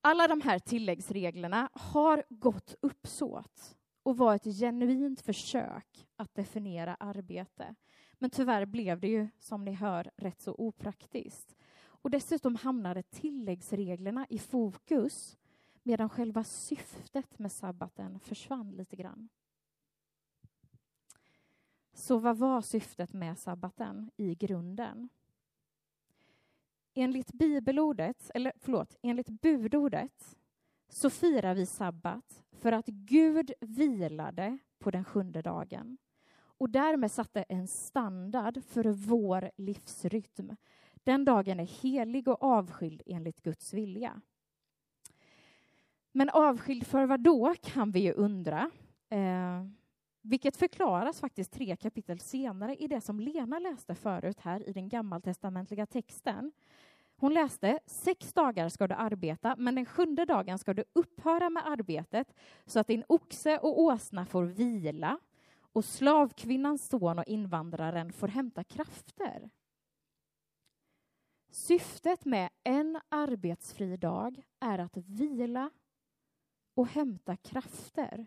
Alla 0.00 0.28
de 0.28 0.40
här 0.40 0.58
tilläggsreglerna 0.58 1.68
har 1.72 2.24
gott 2.28 2.74
uppsåt 2.80 3.76
och 4.04 4.16
var 4.16 4.34
ett 4.34 4.44
genuint 4.44 5.20
försök 5.20 6.06
att 6.16 6.34
definiera 6.34 6.94
arbete. 6.94 7.74
Men 8.14 8.30
tyvärr 8.30 8.66
blev 8.66 9.00
det 9.00 9.08
ju, 9.08 9.28
som 9.38 9.64
ni 9.64 9.72
hör, 9.72 10.10
rätt 10.16 10.40
så 10.40 10.54
opraktiskt. 10.58 11.56
Och 11.82 12.10
dessutom 12.10 12.56
hamnade 12.56 13.02
tilläggsreglerna 13.02 14.26
i 14.30 14.38
fokus 14.38 15.36
medan 15.82 16.08
själva 16.08 16.44
syftet 16.44 17.38
med 17.38 17.52
sabbaten 17.52 18.20
försvann 18.20 18.70
lite 18.70 18.96
grann. 18.96 19.28
Så 21.92 22.18
vad 22.18 22.38
var 22.38 22.60
syftet 22.60 23.12
med 23.12 23.38
sabbaten 23.38 24.10
i 24.16 24.34
grunden? 24.34 25.08
Enligt 26.94 27.32
bibelordet, 27.32 28.30
eller 28.34 28.52
förlåt, 28.56 28.96
enligt 29.02 29.28
budordet 29.28 30.36
så 30.94 31.10
firar 31.10 31.54
vi 31.54 31.66
sabbat 31.66 32.42
för 32.52 32.72
att 32.72 32.86
Gud 32.86 33.52
vilade 33.60 34.58
på 34.78 34.90
den 34.90 35.04
sjunde 35.04 35.42
dagen 35.42 35.98
och 36.36 36.70
därmed 36.70 37.12
satte 37.12 37.42
en 37.42 37.68
standard 37.68 38.62
för 38.64 38.84
vår 38.84 39.50
livsrytm. 39.56 40.56
Den 40.94 41.24
dagen 41.24 41.60
är 41.60 41.82
helig 41.82 42.28
och 42.28 42.42
avskild 42.42 43.02
enligt 43.06 43.42
Guds 43.42 43.72
vilja. 43.72 44.20
Men 46.12 46.30
avskild 46.30 46.86
för 46.86 47.06
vad 47.06 47.20
då, 47.20 47.54
kan 47.62 47.90
vi 47.90 48.00
ju 48.00 48.12
undra. 48.12 48.70
Eh, 49.08 49.64
vilket 50.22 50.56
förklaras 50.56 51.20
faktiskt 51.20 51.52
tre 51.52 51.76
kapitel 51.76 52.20
senare 52.20 52.76
i 52.76 52.88
det 52.88 53.00
som 53.00 53.20
Lena 53.20 53.58
läste 53.58 53.94
förut 53.94 54.40
här 54.40 54.68
i 54.68 54.72
den 54.72 54.88
gammaltestamentliga 54.88 55.86
texten. 55.86 56.52
Hon 57.16 57.34
läste 57.34 57.78
sex 57.86 58.32
dagar 58.32 58.68
ska 58.68 58.86
du 58.86 58.94
arbeta, 58.94 59.56
men 59.56 59.74
den 59.74 59.86
sjunde 59.86 60.24
dagen 60.24 60.58
ska 60.58 60.74
du 60.74 60.84
upphöra 60.92 61.50
med 61.50 61.66
arbetet 61.66 62.34
så 62.66 62.80
att 62.80 62.86
din 62.86 63.04
oxe 63.08 63.58
och 63.58 63.80
åsna 63.80 64.26
får 64.26 64.44
vila 64.44 65.18
och 65.72 65.84
slavkvinnans 65.84 66.88
son 66.88 67.18
och 67.18 67.26
invandraren 67.26 68.12
får 68.12 68.28
hämta 68.28 68.64
krafter. 68.64 69.50
Syftet 71.50 72.24
med 72.24 72.50
en 72.64 73.00
arbetsfri 73.08 73.96
dag 73.96 74.42
är 74.60 74.78
att 74.78 74.96
vila 74.96 75.70
och 76.74 76.86
hämta 76.86 77.36
krafter. 77.36 78.26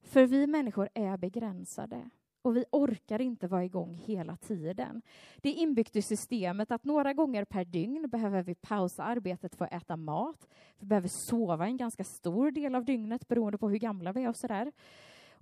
För 0.00 0.26
vi 0.26 0.46
människor 0.46 0.88
är 0.94 1.16
begränsade 1.16 2.10
och 2.42 2.56
vi 2.56 2.64
orkar 2.72 3.20
inte 3.20 3.46
vara 3.46 3.64
igång 3.64 3.94
hela 3.94 4.36
tiden. 4.36 5.02
Det 5.36 5.48
är 5.48 5.54
inbyggt 5.54 5.96
i 5.96 6.02
systemet 6.02 6.70
att 6.70 6.84
några 6.84 7.12
gånger 7.12 7.44
per 7.44 7.64
dygn 7.64 8.08
behöver 8.10 8.42
vi 8.42 8.54
pausa 8.54 9.04
arbetet 9.04 9.54
för 9.54 9.64
att 9.64 9.72
äta 9.82 9.96
mat. 9.96 10.48
Vi 10.78 10.86
behöver 10.86 11.08
sova 11.08 11.66
en 11.66 11.76
ganska 11.76 12.04
stor 12.04 12.50
del 12.50 12.74
av 12.74 12.84
dygnet 12.84 13.28
beroende 13.28 13.58
på 13.58 13.68
hur 13.68 13.78
gamla 13.78 14.12
vi 14.12 14.22
är 14.22 14.28
och 14.28 14.36
sådär. 14.36 14.72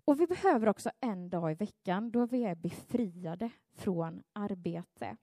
Och 0.04 0.20
vi 0.20 0.26
behöver 0.26 0.68
också 0.68 0.90
en 1.00 1.30
dag 1.30 1.52
i 1.52 1.54
veckan 1.54 2.10
då 2.10 2.26
vi 2.26 2.44
är 2.44 2.54
befriade 2.54 3.50
från 3.76 4.22
arbete. 4.32 5.16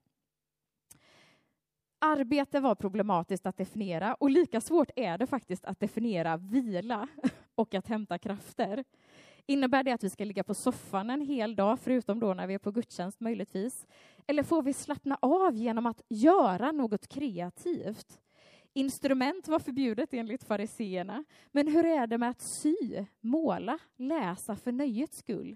Arbete 2.00 2.60
var 2.60 2.76
problematiskt 2.76 3.46
att 3.46 3.58
definiera 3.58 4.14
och 4.14 4.30
lika 4.30 4.62
svårt 4.62 4.92
är 4.96 5.18
det 5.18 5.28
faktiskt 5.28 5.66
att 5.66 5.80
definiera 5.80 6.38
vila 6.38 7.08
och 7.56 7.74
att 7.74 7.88
hämta 7.88 8.18
krafter. 8.18 8.84
Innebär 9.48 9.84
det 9.84 9.92
att 9.92 10.04
vi 10.04 10.10
ska 10.10 10.26
ligga 10.26 10.44
på 10.44 10.54
soffan 10.54 11.10
en 11.10 11.22
hel 11.22 11.56
dag, 11.56 11.80
förutom 11.80 12.20
då 12.20 12.34
när 12.34 12.48
vi 12.48 12.54
är 12.54 12.60
på 12.60 12.72
gudstjänst 12.72 13.20
möjligtvis? 13.20 13.88
Eller 14.28 14.44
får 14.44 14.62
vi 14.64 14.74
slappna 14.74 15.18
av 15.22 15.56
genom 15.56 15.86
att 15.86 16.02
göra 16.08 16.72
något 16.72 17.08
kreativt? 17.08 18.22
Instrument 18.74 19.48
var 19.48 19.60
förbjudet 19.60 20.14
enligt 20.14 20.44
fariseerna, 20.44 21.24
men 21.52 21.68
hur 21.68 21.86
är 21.86 22.08
det 22.08 22.18
med 22.18 22.30
att 22.30 22.42
sy, 22.42 23.06
måla, 23.22 23.80
läsa 23.96 24.56
för 24.56 24.72
nöjets 24.72 25.18
skull? 25.18 25.56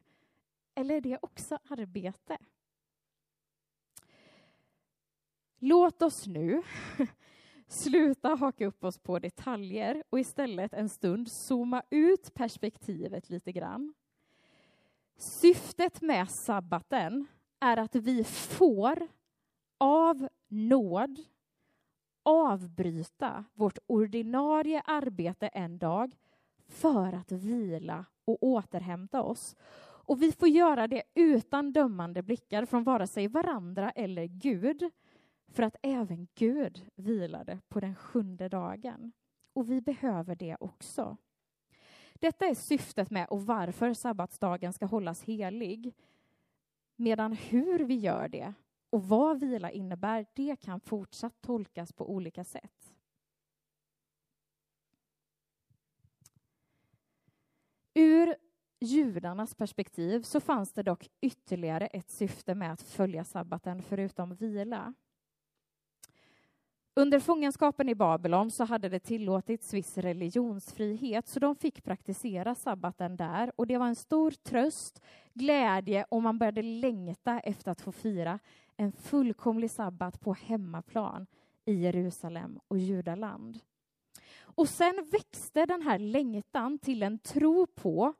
Eller 0.75 0.95
är 0.95 1.01
det 1.01 1.17
också 1.21 1.59
arbete? 1.69 2.37
Låt 5.59 6.01
oss 6.01 6.27
nu 6.27 6.63
sluta 7.69 8.29
haka 8.29 8.65
upp 8.65 8.83
oss 8.83 8.97
på 8.97 9.19
detaljer 9.19 10.03
och 10.09 10.19
istället 10.19 10.73
en 10.73 10.89
stund 10.89 11.31
zooma 11.31 11.83
ut 11.89 12.33
perspektivet 12.33 13.29
lite 13.29 13.51
grann. 13.51 13.93
Syftet 15.17 16.01
med 16.01 16.31
sabbaten 16.31 17.27
är 17.59 17.77
att 17.77 17.95
vi 17.95 18.23
får 18.23 19.07
av 19.77 20.27
nåd 20.47 21.19
avbryta 22.23 23.45
vårt 23.53 23.77
ordinarie 23.87 24.81
arbete 24.85 25.47
en 25.47 25.77
dag 25.77 26.15
för 26.67 27.13
att 27.13 27.31
vila 27.31 28.05
och 28.25 28.43
återhämta 28.43 29.21
oss. 29.21 29.55
Och 29.81 30.21
vi 30.21 30.31
får 30.31 30.47
göra 30.47 30.87
det 30.87 31.03
utan 31.13 31.71
dömande 31.71 32.23
blickar 32.23 32.65
från 32.65 32.83
vare 32.83 33.07
sig 33.07 33.27
varandra 33.27 33.91
eller 33.91 34.25
Gud 34.25 34.91
för 35.51 35.63
att 35.63 35.75
även 35.81 36.27
Gud 36.35 36.85
vilade 36.95 37.59
på 37.67 37.79
den 37.79 37.95
sjunde 37.95 38.49
dagen. 38.49 39.11
Och 39.53 39.71
vi 39.71 39.81
behöver 39.81 40.35
det 40.35 40.57
också. 40.59 41.17
Detta 42.13 42.45
är 42.45 42.55
syftet 42.55 43.09
med 43.09 43.27
och 43.27 43.45
varför 43.45 43.93
sabbatsdagen 43.93 44.73
ska 44.73 44.85
hållas 44.85 45.23
helig. 45.23 45.93
Medan 46.95 47.33
hur 47.33 47.79
vi 47.79 47.95
gör 47.95 48.27
det 48.27 48.53
och 48.89 49.03
vad 49.03 49.39
vila 49.39 49.71
innebär, 49.71 50.25
det 50.33 50.55
kan 50.55 50.79
fortsatt 50.79 51.41
tolkas 51.41 51.93
på 51.93 52.11
olika 52.11 52.43
sätt. 52.43 52.93
Ur 57.93 58.35
judarnas 58.79 59.55
perspektiv 59.55 60.21
så 60.21 60.39
fanns 60.39 60.73
det 60.73 60.83
dock 60.83 61.09
ytterligare 61.21 61.87
ett 61.87 62.09
syfte 62.09 62.55
med 62.55 62.73
att 62.73 62.81
följa 62.81 63.23
sabbaten 63.23 63.81
förutom 63.81 64.35
vila. 64.35 64.93
Under 66.99 67.19
fångenskapen 67.19 67.89
i 67.89 67.95
Babylon 67.95 68.51
så 68.51 68.63
hade 68.63 68.89
det 68.89 68.99
tillåtits 68.99 69.73
viss 69.73 69.97
religionsfrihet 69.97 71.27
så 71.27 71.39
de 71.39 71.55
fick 71.55 71.83
praktisera 71.83 72.55
sabbaten 72.55 73.15
där 73.15 73.51
och 73.55 73.67
det 73.67 73.77
var 73.77 73.87
en 73.87 73.95
stor 73.95 74.31
tröst, 74.31 75.01
glädje 75.33 76.05
och 76.09 76.23
man 76.23 76.37
började 76.37 76.61
längta 76.61 77.39
efter 77.39 77.71
att 77.71 77.81
få 77.81 77.91
fira 77.91 78.39
en 78.77 78.91
fullkomlig 78.91 79.71
sabbat 79.71 80.19
på 80.19 80.33
hemmaplan 80.33 81.27
i 81.65 81.73
Jerusalem 81.73 82.59
och 82.67 82.77
Judaland. 82.77 83.59
Och 84.39 84.69
sen 84.69 85.07
växte 85.11 85.65
den 85.65 85.81
här 85.81 85.99
längtan 85.99 86.79
till 86.79 87.03
en 87.03 87.19
tro 87.19 87.67
på 87.67 88.13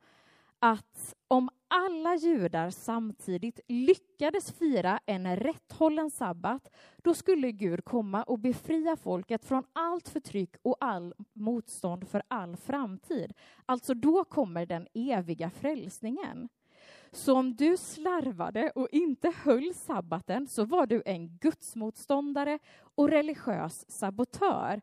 att 0.60 1.16
om 1.28 1.50
alla 1.68 2.16
judar 2.16 2.70
samtidigt 2.70 3.60
lyckades 3.68 4.52
fira 4.52 5.00
en 5.06 5.36
rätthållen 5.36 6.12
sabbat, 6.12 6.70
då 6.98 7.14
skulle 7.14 7.52
Gud 7.52 7.86
komma 7.86 8.24
och 8.24 8.40
befria 8.40 8.96
folket 8.96 9.46
från 9.46 9.64
allt 9.74 10.10
förtryck 10.10 10.56
och 10.62 10.78
all 10.80 11.14
motstånd 11.34 12.08
för 12.08 12.24
all 12.28 12.58
framtid. 12.58 13.34
Alltså, 13.66 13.94
då 13.94 14.24
kommer 14.24 14.66
den 14.66 14.88
eviga 14.94 15.50
frälsningen. 15.50 16.50
Så 17.12 17.38
om 17.38 17.56
du 17.56 17.78
slarvade 17.78 18.72
och 18.76 18.88
inte 18.92 19.34
höll 19.44 19.74
sabbaten 19.74 20.48
så 20.48 20.66
var 20.66 20.86
du 20.86 21.04
en 21.06 21.38
gudsmotståndare 21.38 22.60
och 22.96 23.10
religiös 23.10 23.86
sabotör. 23.92 24.82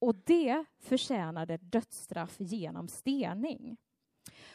och 0.00 0.14
det 0.14 0.64
förtjänade 0.78 1.56
dödsstraff 1.56 2.34
genom 2.38 2.88
stening. 2.88 3.76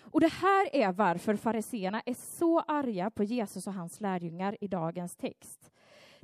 Och 0.04 0.22
det 0.22 0.32
här 0.32 0.76
är 0.76 0.92
varför 0.92 1.36
fariseerna 1.36 2.02
är 2.06 2.14
så 2.14 2.60
arga 2.60 3.10
på 3.10 3.24
Jesus 3.24 3.68
och 3.68 3.74
hans 3.74 4.02
lärjungar 4.02 4.58
i 4.62 4.68
dagens 4.68 5.16
text. 5.16 5.72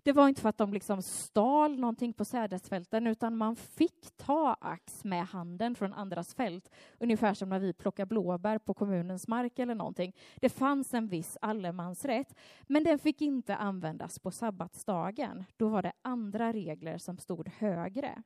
Det 0.04 0.12
var 0.12 0.28
inte 0.28 0.42
för 0.42 0.50
att 0.50 0.58
de 0.58 0.74
liksom 0.74 1.02
stal 1.02 1.80
någonting 1.80 2.14
på 2.14 2.26
sädesfälten, 2.26 3.08
utan 3.08 3.38
man 3.38 3.56
fick 3.56 4.18
ta 4.18 4.56
ax 4.62 5.04
med 5.04 5.26
handen 5.26 5.76
från 5.76 5.94
andras 5.94 6.34
fält, 6.34 6.72
ungefär 7.00 7.34
som 7.34 7.50
när 7.50 7.60
vi 7.60 7.74
plockar 7.74 8.06
blåbär 8.06 8.58
på 8.58 8.74
kommunens 8.74 9.28
mark 9.28 9.60
eller 9.60 9.76
någonting. 9.76 10.16
Det 10.36 10.50
fanns 10.50 10.94
en 10.94 11.08
viss 11.08 11.38
allemansrätt, 11.42 12.36
men 12.68 12.84
den 12.84 13.00
fick 13.00 13.22
inte 13.22 13.56
användas 13.56 14.20
på 14.20 14.32
sabbatsdagen. 14.32 15.46
Då 15.58 15.70
var 15.70 15.82
det 15.82 15.94
andra 16.02 16.54
regler 16.54 16.98
som 16.98 17.18
stod 17.18 17.48
högre. 17.48 18.24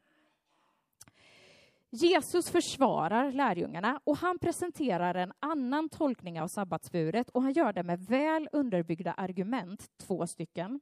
Jesus 1.95 2.49
försvarar 2.49 3.31
lärjungarna 3.31 3.99
och 4.03 4.17
han 4.17 4.39
presenterar 4.39 5.15
en 5.15 5.33
annan 5.39 5.89
tolkning 5.89 6.41
av 6.41 6.47
sabbatsbudet 6.47 7.29
och 7.29 7.41
han 7.41 7.53
gör 7.53 7.73
det 7.73 7.83
med 7.83 7.99
väl 7.99 8.49
underbyggda 8.51 9.13
argument, 9.13 9.91
två 9.97 10.27
stycken. 10.27 10.79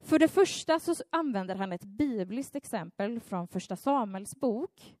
För 0.00 0.18
det 0.18 0.28
första 0.28 0.80
så 0.80 0.94
använder 1.10 1.54
han 1.54 1.72
ett 1.72 1.84
bibliskt 1.84 2.56
exempel 2.56 3.20
från 3.20 3.48
Första 3.48 3.76
Samuels 3.76 4.36
bok 4.36 4.96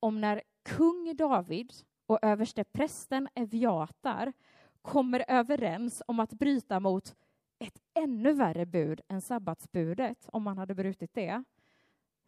om 0.00 0.20
när 0.20 0.42
kung 0.64 1.16
David 1.16 1.72
och 2.06 2.18
överste 2.22 2.64
prästen 2.64 3.28
Eviatar 3.34 4.32
kommer 4.82 5.24
överens 5.28 6.02
om 6.06 6.20
att 6.20 6.32
bryta 6.32 6.80
mot 6.80 7.14
ett 7.58 7.78
ännu 7.94 8.32
värre 8.32 8.66
bud 8.66 9.00
än 9.08 9.20
sabbatsbudet, 9.20 10.28
om 10.32 10.42
man 10.42 10.58
hade 10.58 10.74
brutit 10.74 11.14
det, 11.14 11.44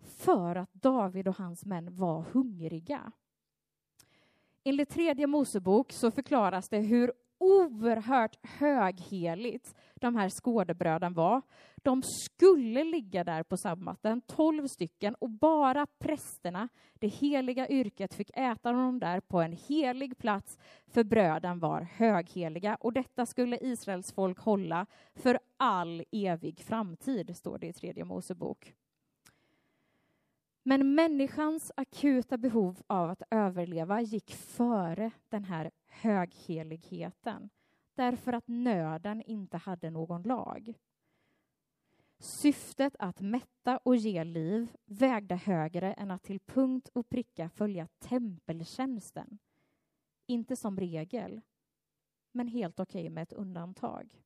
för 0.02 0.56
att 0.56 0.72
David 0.72 1.28
och 1.28 1.36
hans 1.36 1.64
män 1.64 1.96
var 1.96 2.22
hungriga. 2.22 3.12
Enligt 4.64 4.88
tredje 4.88 5.26
Mosebok 5.26 5.92
så 5.92 6.10
förklaras 6.10 6.68
det 6.68 6.78
hur 6.78 7.12
oerhört 7.40 8.36
högheligt 8.42 9.74
de 9.94 10.16
här 10.16 10.28
skådebröden 10.28 11.14
var. 11.14 11.42
De 11.76 12.02
skulle 12.02 12.84
ligga 12.84 13.24
där 13.24 13.42
på 13.42 13.56
sabbaten, 13.56 14.20
tolv 14.20 14.66
stycken, 14.66 15.14
och 15.14 15.30
bara 15.30 15.86
prästerna, 15.98 16.68
det 16.94 17.08
heliga 17.08 17.68
yrket, 17.68 18.14
fick 18.14 18.30
äta 18.34 18.72
dem 18.72 18.98
där 18.98 19.20
på 19.20 19.40
en 19.40 19.52
helig 19.52 20.18
plats, 20.18 20.58
för 20.86 21.04
bröden 21.04 21.58
var 21.58 21.80
högheliga. 21.80 22.76
Och 22.80 22.92
detta 22.92 23.26
skulle 23.26 23.58
Israels 23.60 24.12
folk 24.12 24.38
hålla 24.38 24.86
för 25.14 25.38
all 25.56 26.04
evig 26.12 26.60
framtid, 26.60 27.36
står 27.36 27.58
det 27.58 27.66
i 27.66 27.72
tredje 27.72 28.04
Mosebok. 28.04 28.74
Men 30.70 30.94
människans 30.94 31.72
akuta 31.76 32.38
behov 32.38 32.82
av 32.86 33.10
att 33.10 33.22
överleva 33.30 34.00
gick 34.00 34.30
före 34.34 35.10
den 35.28 35.44
här 35.44 35.70
högheligheten 35.86 37.50
därför 37.94 38.32
att 38.32 38.48
nöden 38.48 39.22
inte 39.22 39.56
hade 39.56 39.90
någon 39.90 40.22
lag. 40.22 40.74
Syftet 42.18 42.96
att 42.98 43.20
mätta 43.20 43.78
och 43.78 43.96
ge 43.96 44.24
liv 44.24 44.76
vägde 44.84 45.36
högre 45.36 45.92
än 45.92 46.10
att 46.10 46.22
till 46.22 46.40
punkt 46.40 46.88
och 46.92 47.08
pricka 47.08 47.48
följa 47.48 47.86
tempeltjänsten. 47.98 49.38
Inte 50.26 50.56
som 50.56 50.80
regel, 50.80 51.40
men 52.32 52.48
helt 52.48 52.80
okej 52.80 53.00
okay 53.00 53.10
med 53.10 53.22
ett 53.22 53.32
undantag. 53.32 54.22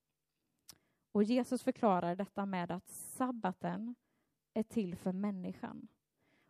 Och 1.13 1.25
Jesus 1.25 1.63
förklarar 1.63 2.17
detta 2.17 2.47
med 2.47 2.71
att 2.71 2.89
sabbaten 2.89 3.95
är 4.55 4.63
till 4.63 4.97
för 4.97 5.13
människan 5.13 5.89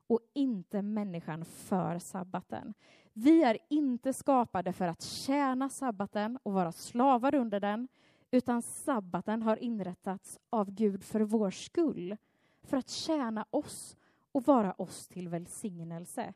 och 0.06 0.20
inte 0.32 0.82
människan 0.82 1.44
för 1.44 1.98
sabbaten. 1.98 2.74
Vi 3.12 3.42
är 3.42 3.58
inte 3.70 4.12
skapade 4.12 4.72
för 4.72 4.88
att 4.88 5.02
tjäna 5.02 5.68
sabbaten 5.68 6.38
och 6.42 6.52
vara 6.52 6.72
slavar 6.72 7.34
under 7.34 7.60
den, 7.60 7.88
utan 8.30 8.62
sabbaten 8.62 9.42
har 9.42 9.56
inrättats 9.56 10.38
av 10.50 10.70
Gud 10.70 11.04
för 11.04 11.20
vår 11.20 11.50
skull, 11.50 12.16
för 12.62 12.76
att 12.76 12.88
tjäna 12.88 13.46
oss 13.50 13.96
och 14.32 14.46
vara 14.46 14.72
oss 14.72 15.08
till 15.08 15.28
välsignelse, 15.28 16.34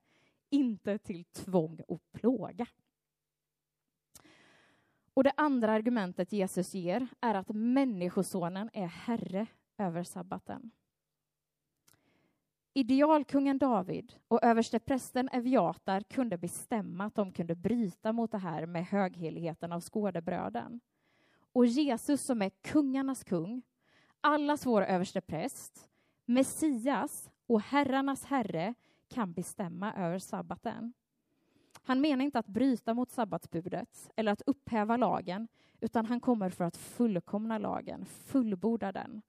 inte 0.51 0.99
till 0.99 1.25
tvång 1.25 1.81
och 1.89 2.03
plåga. 2.13 2.67
Och 5.15 5.25
det 5.25 5.33
andra 5.37 5.73
argumentet 5.73 6.33
Jesus 6.33 6.75
ger 6.75 7.07
är 7.21 7.35
att 7.35 7.49
Människosonen 7.49 8.71
är 8.73 8.87
herre 8.87 9.47
över 9.79 10.03
sabbaten. 10.03 10.71
Idealkungen 12.79 13.59
David 13.59 14.13
och 14.29 14.45
översteprästen 14.45 15.29
Eviatar 15.33 16.01
kunde 16.01 16.39
bestämma 16.39 17.05
att 17.05 17.15
de 17.15 17.33
kunde 17.33 17.55
bryta 17.55 18.13
mot 18.13 18.31
det 18.31 18.39
här 18.39 18.67
med 18.67 18.87
högheligheten 18.87 19.73
av 19.73 19.81
skådebröden. 19.81 20.81
Och 21.53 21.67
Jesus 21.67 22.23
som 22.23 22.43
är 22.43 22.51
kungarnas 22.51 23.25
kung, 23.25 23.63
allas 24.21 24.67
vår 24.67 24.83
överstepräst, 24.83 25.89
Messias 26.25 27.31
och 27.47 27.61
herrarnas 27.61 28.25
herre 28.25 28.75
kan 29.09 29.33
bestämma 29.33 29.95
över 29.95 30.19
sabbaten. 30.19 30.93
Han 31.83 32.01
menar 32.01 32.25
inte 32.25 32.39
att 32.39 32.47
bryta 32.47 32.95
mot 32.95 33.11
sabbatsbudet 33.11 34.11
eller 34.17 34.33
att 34.33 34.43
upphäva 34.47 34.97
lagen, 34.97 35.49
utan 35.81 36.07
han 36.07 36.21
kommer 36.21 36.51
för 36.51 36.65
att 36.65 36.77
fullkomna 36.77 37.59
lagen, 37.59 38.05
fullborda 38.05 38.93
den. 38.93 39.23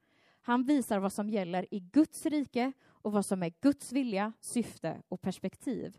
Han 0.49 0.63
visar 0.63 0.99
vad 0.99 1.13
som 1.13 1.29
gäller 1.29 1.73
i 1.73 1.79
Guds 1.79 2.25
rike 2.25 2.71
och 2.88 3.12
vad 3.12 3.25
som 3.25 3.43
är 3.43 3.53
Guds 3.62 3.91
vilja, 3.91 4.33
syfte 4.39 5.01
och 5.07 5.21
perspektiv. 5.21 5.97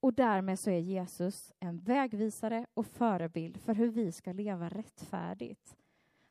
Och 0.00 0.14
därmed 0.14 0.58
så 0.58 0.70
är 0.70 0.78
Jesus 0.78 1.52
en 1.60 1.78
vägvisare 1.78 2.66
och 2.74 2.86
förebild 2.86 3.56
för 3.56 3.74
hur 3.74 3.88
vi 3.90 4.12
ska 4.12 4.32
leva 4.32 4.68
rättfärdigt. 4.68 5.76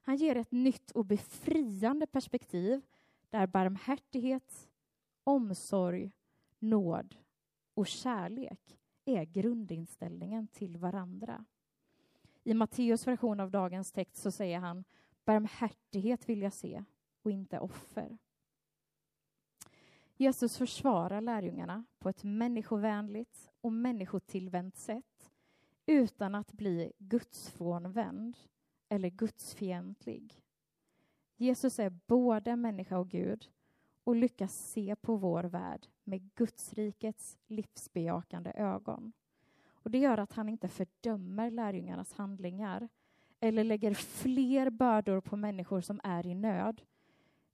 Han 0.01 0.15
ger 0.15 0.35
ett 0.35 0.51
nytt 0.51 0.91
och 0.91 1.05
befriande 1.05 2.07
perspektiv 2.07 2.81
där 3.29 3.47
barmhärtighet, 3.47 4.69
omsorg, 5.23 6.11
nåd 6.59 7.15
och 7.73 7.87
kärlek 7.87 8.77
är 9.05 9.23
grundinställningen 9.23 10.47
till 10.47 10.77
varandra. 10.77 11.45
I 12.43 12.53
Matteus 12.53 13.07
version 13.07 13.39
av 13.39 13.51
dagens 13.51 13.91
text 13.91 14.21
så 14.21 14.31
säger 14.31 14.59
han 14.59 14.83
barmhärtighet 15.25 16.29
vill 16.29 16.41
jag 16.41 16.53
se 16.53 16.83
och 17.23 17.31
inte 17.31 17.59
offer. 17.59 18.17
Jesus 20.17 20.57
försvarar 20.57 21.21
lärjungarna 21.21 21.85
på 21.99 22.09
ett 22.09 22.23
människovänligt 22.23 23.51
och 23.61 23.73
människotillvänt 23.73 24.77
sätt 24.77 25.31
utan 25.85 26.35
att 26.35 26.51
bli 26.51 26.91
gudsfrånvänd 26.97 28.37
eller 28.89 29.09
gudsfientlig. 29.09 30.41
Jesus 31.37 31.79
är 31.79 31.89
både 31.89 32.55
människa 32.55 32.97
och 32.97 33.09
Gud 33.09 33.49
och 34.03 34.15
lyckas 34.15 34.55
se 34.71 34.95
på 34.95 35.15
vår 35.15 35.43
värld 35.43 35.87
med 36.03 36.35
Gudsrikets 36.35 37.37
livsbejakande 37.47 38.51
ögon. 38.55 39.13
Och 39.65 39.91
Det 39.91 39.97
gör 39.97 40.17
att 40.17 40.33
han 40.33 40.49
inte 40.49 40.67
fördömer 40.67 41.51
lärjungarnas 41.51 42.13
handlingar 42.13 42.89
eller 43.39 43.63
lägger 43.63 43.93
fler 43.93 44.69
bördor 44.69 45.21
på 45.21 45.35
människor 45.35 45.81
som 45.81 45.99
är 46.03 46.25
i 46.25 46.35
nöd 46.35 46.81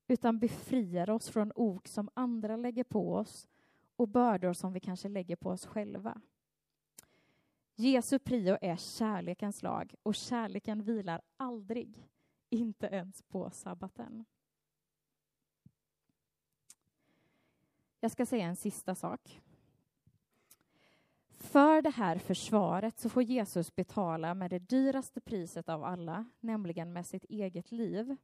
utan 0.09 0.39
befriar 0.39 1.09
oss 1.09 1.29
från 1.29 1.51
ok 1.55 1.87
som 1.87 2.09
andra 2.13 2.55
lägger 2.55 2.83
på 2.83 3.15
oss 3.15 3.47
och 3.95 4.07
bördor 4.07 4.53
som 4.53 4.73
vi 4.73 4.79
kanske 4.79 5.09
lägger 5.09 5.35
på 5.35 5.49
oss 5.49 5.65
själva. 5.65 6.21
Jesu 7.75 8.19
prio 8.19 8.57
är 8.61 8.75
kärlekens 8.75 9.63
lag 9.63 9.95
och 10.03 10.15
kärleken 10.15 10.83
vilar 10.83 11.21
aldrig, 11.37 12.09
inte 12.49 12.87
ens 12.87 13.21
på 13.21 13.49
sabbaten. 13.51 14.25
Jag 17.99 18.11
ska 18.11 18.25
säga 18.25 18.45
en 18.45 18.55
sista 18.55 18.95
sak. 18.95 19.41
För 21.29 21.81
det 21.81 21.89
här 21.89 22.17
försvaret 22.17 22.99
så 22.99 23.09
får 23.09 23.23
Jesus 23.23 23.75
betala 23.75 24.33
med 24.33 24.49
det 24.49 24.59
dyraste 24.59 25.21
priset 25.21 25.69
av 25.69 25.83
alla, 25.83 26.25
nämligen 26.39 26.93
med 26.93 27.05
sitt 27.05 27.23
eget 27.23 27.71
liv. 27.71 28.15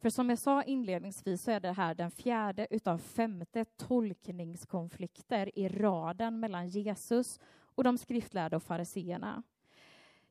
För 0.00 0.10
som 0.10 0.30
jag 0.30 0.38
sa 0.38 0.62
inledningsvis 0.62 1.42
så 1.42 1.50
är 1.50 1.60
det 1.60 1.72
här 1.72 1.94
den 1.94 2.10
fjärde 2.10 2.66
utav 2.70 2.98
femte 2.98 3.64
tolkningskonflikter 3.64 5.58
i 5.58 5.68
raden 5.68 6.40
mellan 6.40 6.68
Jesus 6.68 7.40
och 7.58 7.84
de 7.84 7.98
skriftlärda 7.98 8.56
och 8.56 8.62
fariseerna. 8.62 9.42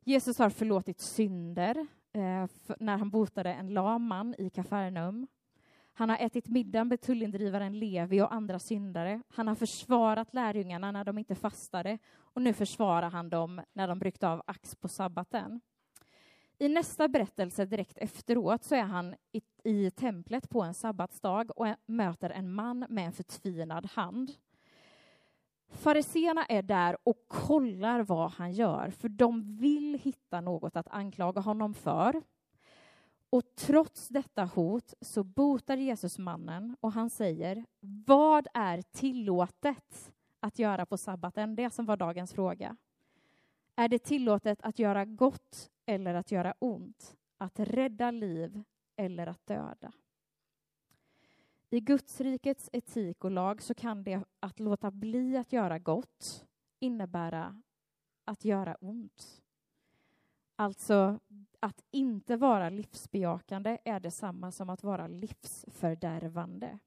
Jesus 0.03 0.39
har 0.39 0.49
förlåtit 0.49 0.99
synder 0.99 1.87
eh, 2.11 2.47
när 2.79 2.97
han 2.97 3.09
botade 3.09 3.53
en 3.53 3.73
lam 3.73 4.07
man 4.07 4.35
i 4.37 4.49
Kafarnaum. 4.49 5.27
Han 5.93 6.09
har 6.09 6.17
ätit 6.17 6.47
middag 6.47 6.83
med 6.83 7.01
tullindrivaren 7.01 7.79
Levi 7.79 8.21
och 8.21 8.33
andra 8.33 8.59
syndare. 8.59 9.21
Han 9.29 9.47
har 9.47 9.55
försvarat 9.55 10.33
lärjungarna 10.33 10.91
när 10.91 11.03
de 11.03 11.17
inte 11.17 11.35
fastade 11.35 11.97
och 12.17 12.41
nu 12.41 12.53
försvarar 12.53 13.09
han 13.09 13.29
dem 13.29 13.61
när 13.73 13.87
de 13.87 13.99
brukte 13.99 14.27
av 14.27 14.43
ax 14.47 14.75
på 14.75 14.87
sabbaten. 14.87 15.61
I 16.57 16.69
nästa 16.69 17.07
berättelse 17.07 17.65
direkt 17.65 17.97
efteråt 17.97 18.63
så 18.63 18.75
är 18.75 18.83
han 18.83 19.15
i, 19.31 19.41
i 19.63 19.91
templet 19.91 20.49
på 20.49 20.61
en 20.61 20.73
sabbatsdag 20.73 21.51
och 21.55 21.67
möter 21.85 22.29
en 22.29 22.53
man 22.53 22.85
med 22.89 23.05
en 23.05 23.13
förtvinad 23.13 23.85
hand. 23.85 24.31
Fariseerna 25.69 26.45
är 26.45 26.61
där 26.61 26.97
och 27.03 27.25
kollar 27.27 28.01
vad 28.01 28.31
han 28.31 28.51
gör, 28.51 28.89
för 28.89 29.09
de 29.09 29.57
vill 29.57 29.99
hitta 30.03 30.41
något 30.41 30.75
att 30.75 30.87
anklaga 30.87 31.41
honom 31.41 31.73
för. 31.73 32.21
Och 33.29 33.55
trots 33.55 34.07
detta 34.07 34.45
hot 34.45 34.93
så 35.01 35.23
botar 35.23 35.77
Jesus 35.77 36.17
mannen 36.17 36.77
och 36.79 36.91
han 36.91 37.09
säger 37.09 37.65
vad 38.05 38.47
är 38.53 38.81
tillåtet 38.81 40.13
att 40.39 40.59
göra 40.59 40.85
på 40.85 40.97
sabbaten? 40.97 41.55
Det 41.55 41.69
som 41.69 41.85
var 41.85 41.97
dagens 41.97 42.33
fråga. 42.33 42.77
Är 43.75 43.89
det 43.89 43.99
tillåtet 43.99 44.61
att 44.61 44.79
göra 44.79 45.05
gott 45.05 45.71
eller 45.85 46.13
att 46.13 46.31
göra 46.31 46.53
ont? 46.59 47.15
Att 47.37 47.59
rädda 47.59 48.11
liv 48.11 48.63
eller 48.95 49.27
att 49.27 49.47
döda? 49.47 49.91
I 51.69 51.79
Gudsrikets 51.79 52.69
etik 52.73 53.23
och 53.23 53.31
lag 53.31 53.61
så 53.61 53.73
kan 53.73 54.03
det 54.03 54.23
att 54.39 54.59
låta 54.59 54.91
bli 54.91 55.37
att 55.37 55.53
göra 55.53 55.79
gott 55.79 56.45
innebära 56.79 57.61
att 58.25 58.45
göra 58.45 58.75
ont. 58.75 59.41
Alltså, 60.55 61.19
att 61.59 61.83
inte 61.91 62.37
vara 62.37 62.69
livsbejakande 62.69 63.77
är 63.85 63.99
detsamma 63.99 64.51
som 64.51 64.69
att 64.69 64.83
vara 64.83 65.07
livsfördärvande. 65.07 66.79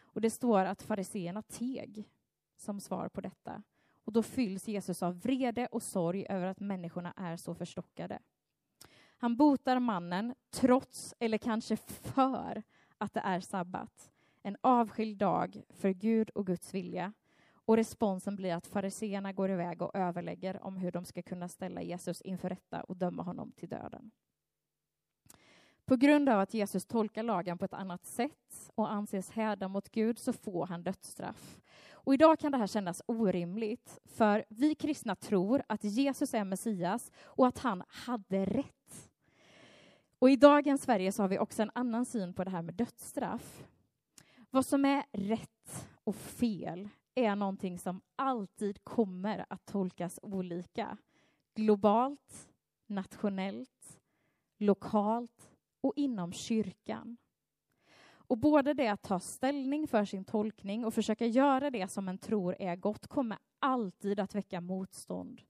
Och 0.00 0.20
det 0.20 0.30
står 0.30 0.64
att 0.64 0.82
fariseerna 0.82 1.42
teg 1.42 2.08
som 2.56 2.80
svar 2.80 3.08
på 3.08 3.20
detta. 3.20 3.62
Och 4.04 4.12
då 4.12 4.22
fylls 4.22 4.68
Jesus 4.68 5.02
av 5.02 5.20
vrede 5.20 5.66
och 5.66 5.82
sorg 5.82 6.26
över 6.28 6.46
att 6.46 6.60
människorna 6.60 7.12
är 7.16 7.36
så 7.36 7.54
förstockade. 7.54 8.18
Han 9.16 9.36
botar 9.36 9.78
mannen 9.78 10.34
trots, 10.50 11.14
eller 11.18 11.38
kanske 11.38 11.76
för, 11.76 12.62
att 12.98 13.14
det 13.14 13.20
är 13.20 13.40
sabbat. 13.40 14.10
En 14.42 14.56
avskild 14.60 15.18
dag 15.18 15.62
för 15.70 15.90
Gud 15.90 16.30
och 16.30 16.46
Guds 16.46 16.74
vilja. 16.74 17.12
Och 17.66 17.76
responsen 17.76 18.36
blir 18.36 18.54
att 18.54 18.66
fariseerna 18.66 19.32
går 19.32 19.50
iväg 19.50 19.82
och 19.82 19.96
överlägger 19.96 20.64
om 20.64 20.76
hur 20.76 20.92
de 20.92 21.04
ska 21.04 21.22
kunna 21.22 21.48
ställa 21.48 21.82
Jesus 21.82 22.20
inför 22.20 22.48
rätta 22.48 22.82
och 22.82 22.96
döma 22.96 23.22
honom 23.22 23.52
till 23.52 23.68
döden. 23.68 24.10
På 25.84 25.96
grund 25.96 26.28
av 26.28 26.40
att 26.40 26.54
Jesus 26.54 26.86
tolkar 26.86 27.22
lagen 27.22 27.58
på 27.58 27.64
ett 27.64 27.72
annat 27.72 28.06
sätt 28.06 28.70
och 28.74 28.92
anses 28.92 29.30
häda 29.30 29.68
mot 29.68 29.90
Gud 29.90 30.18
så 30.18 30.32
får 30.32 30.66
han 30.66 30.82
dödsstraff. 30.82 31.60
Och 32.04 32.14
idag 32.14 32.38
kan 32.38 32.52
det 32.52 32.58
här 32.58 32.66
kännas 32.66 33.02
orimligt, 33.06 33.98
för 34.04 34.44
vi 34.48 34.74
kristna 34.74 35.16
tror 35.16 35.62
att 35.68 35.84
Jesus 35.84 36.34
är 36.34 36.44
Messias 36.44 37.10
och 37.24 37.46
att 37.46 37.58
han 37.58 37.82
hade 37.88 38.44
rätt. 38.44 39.10
Och 40.18 40.30
i 40.30 40.36
dagens 40.36 40.82
Sverige 40.82 41.12
så 41.12 41.22
har 41.22 41.28
vi 41.28 41.38
också 41.38 41.62
en 41.62 41.70
annan 41.74 42.06
syn 42.06 42.34
på 42.34 42.44
det 42.44 42.50
här 42.50 42.62
med 42.62 42.74
dödsstraff. 42.74 43.66
Vad 44.50 44.66
som 44.66 44.84
är 44.84 45.04
rätt 45.12 45.88
och 46.04 46.16
fel 46.16 46.88
är 47.14 47.36
någonting 47.36 47.78
som 47.78 48.00
alltid 48.16 48.84
kommer 48.84 49.46
att 49.48 49.66
tolkas 49.66 50.18
olika. 50.22 50.96
Globalt, 51.54 52.48
nationellt, 52.86 54.00
lokalt 54.58 55.50
och 55.80 55.92
inom 55.96 56.32
kyrkan. 56.32 57.16
Och 58.34 58.38
både 58.38 58.74
det 58.74 58.88
att 58.88 59.02
ta 59.02 59.20
ställning 59.20 59.86
för 59.86 60.04
sin 60.04 60.24
tolkning 60.24 60.84
och 60.84 60.94
försöka 60.94 61.26
göra 61.26 61.70
det 61.70 61.88
som 61.88 62.08
en 62.08 62.18
tror 62.18 62.56
är 62.58 62.76
gott 62.76 63.06
kommer 63.06 63.38
alltid 63.58 64.20
att 64.20 64.34
väcka 64.34 64.60
motstånd. 64.60 65.42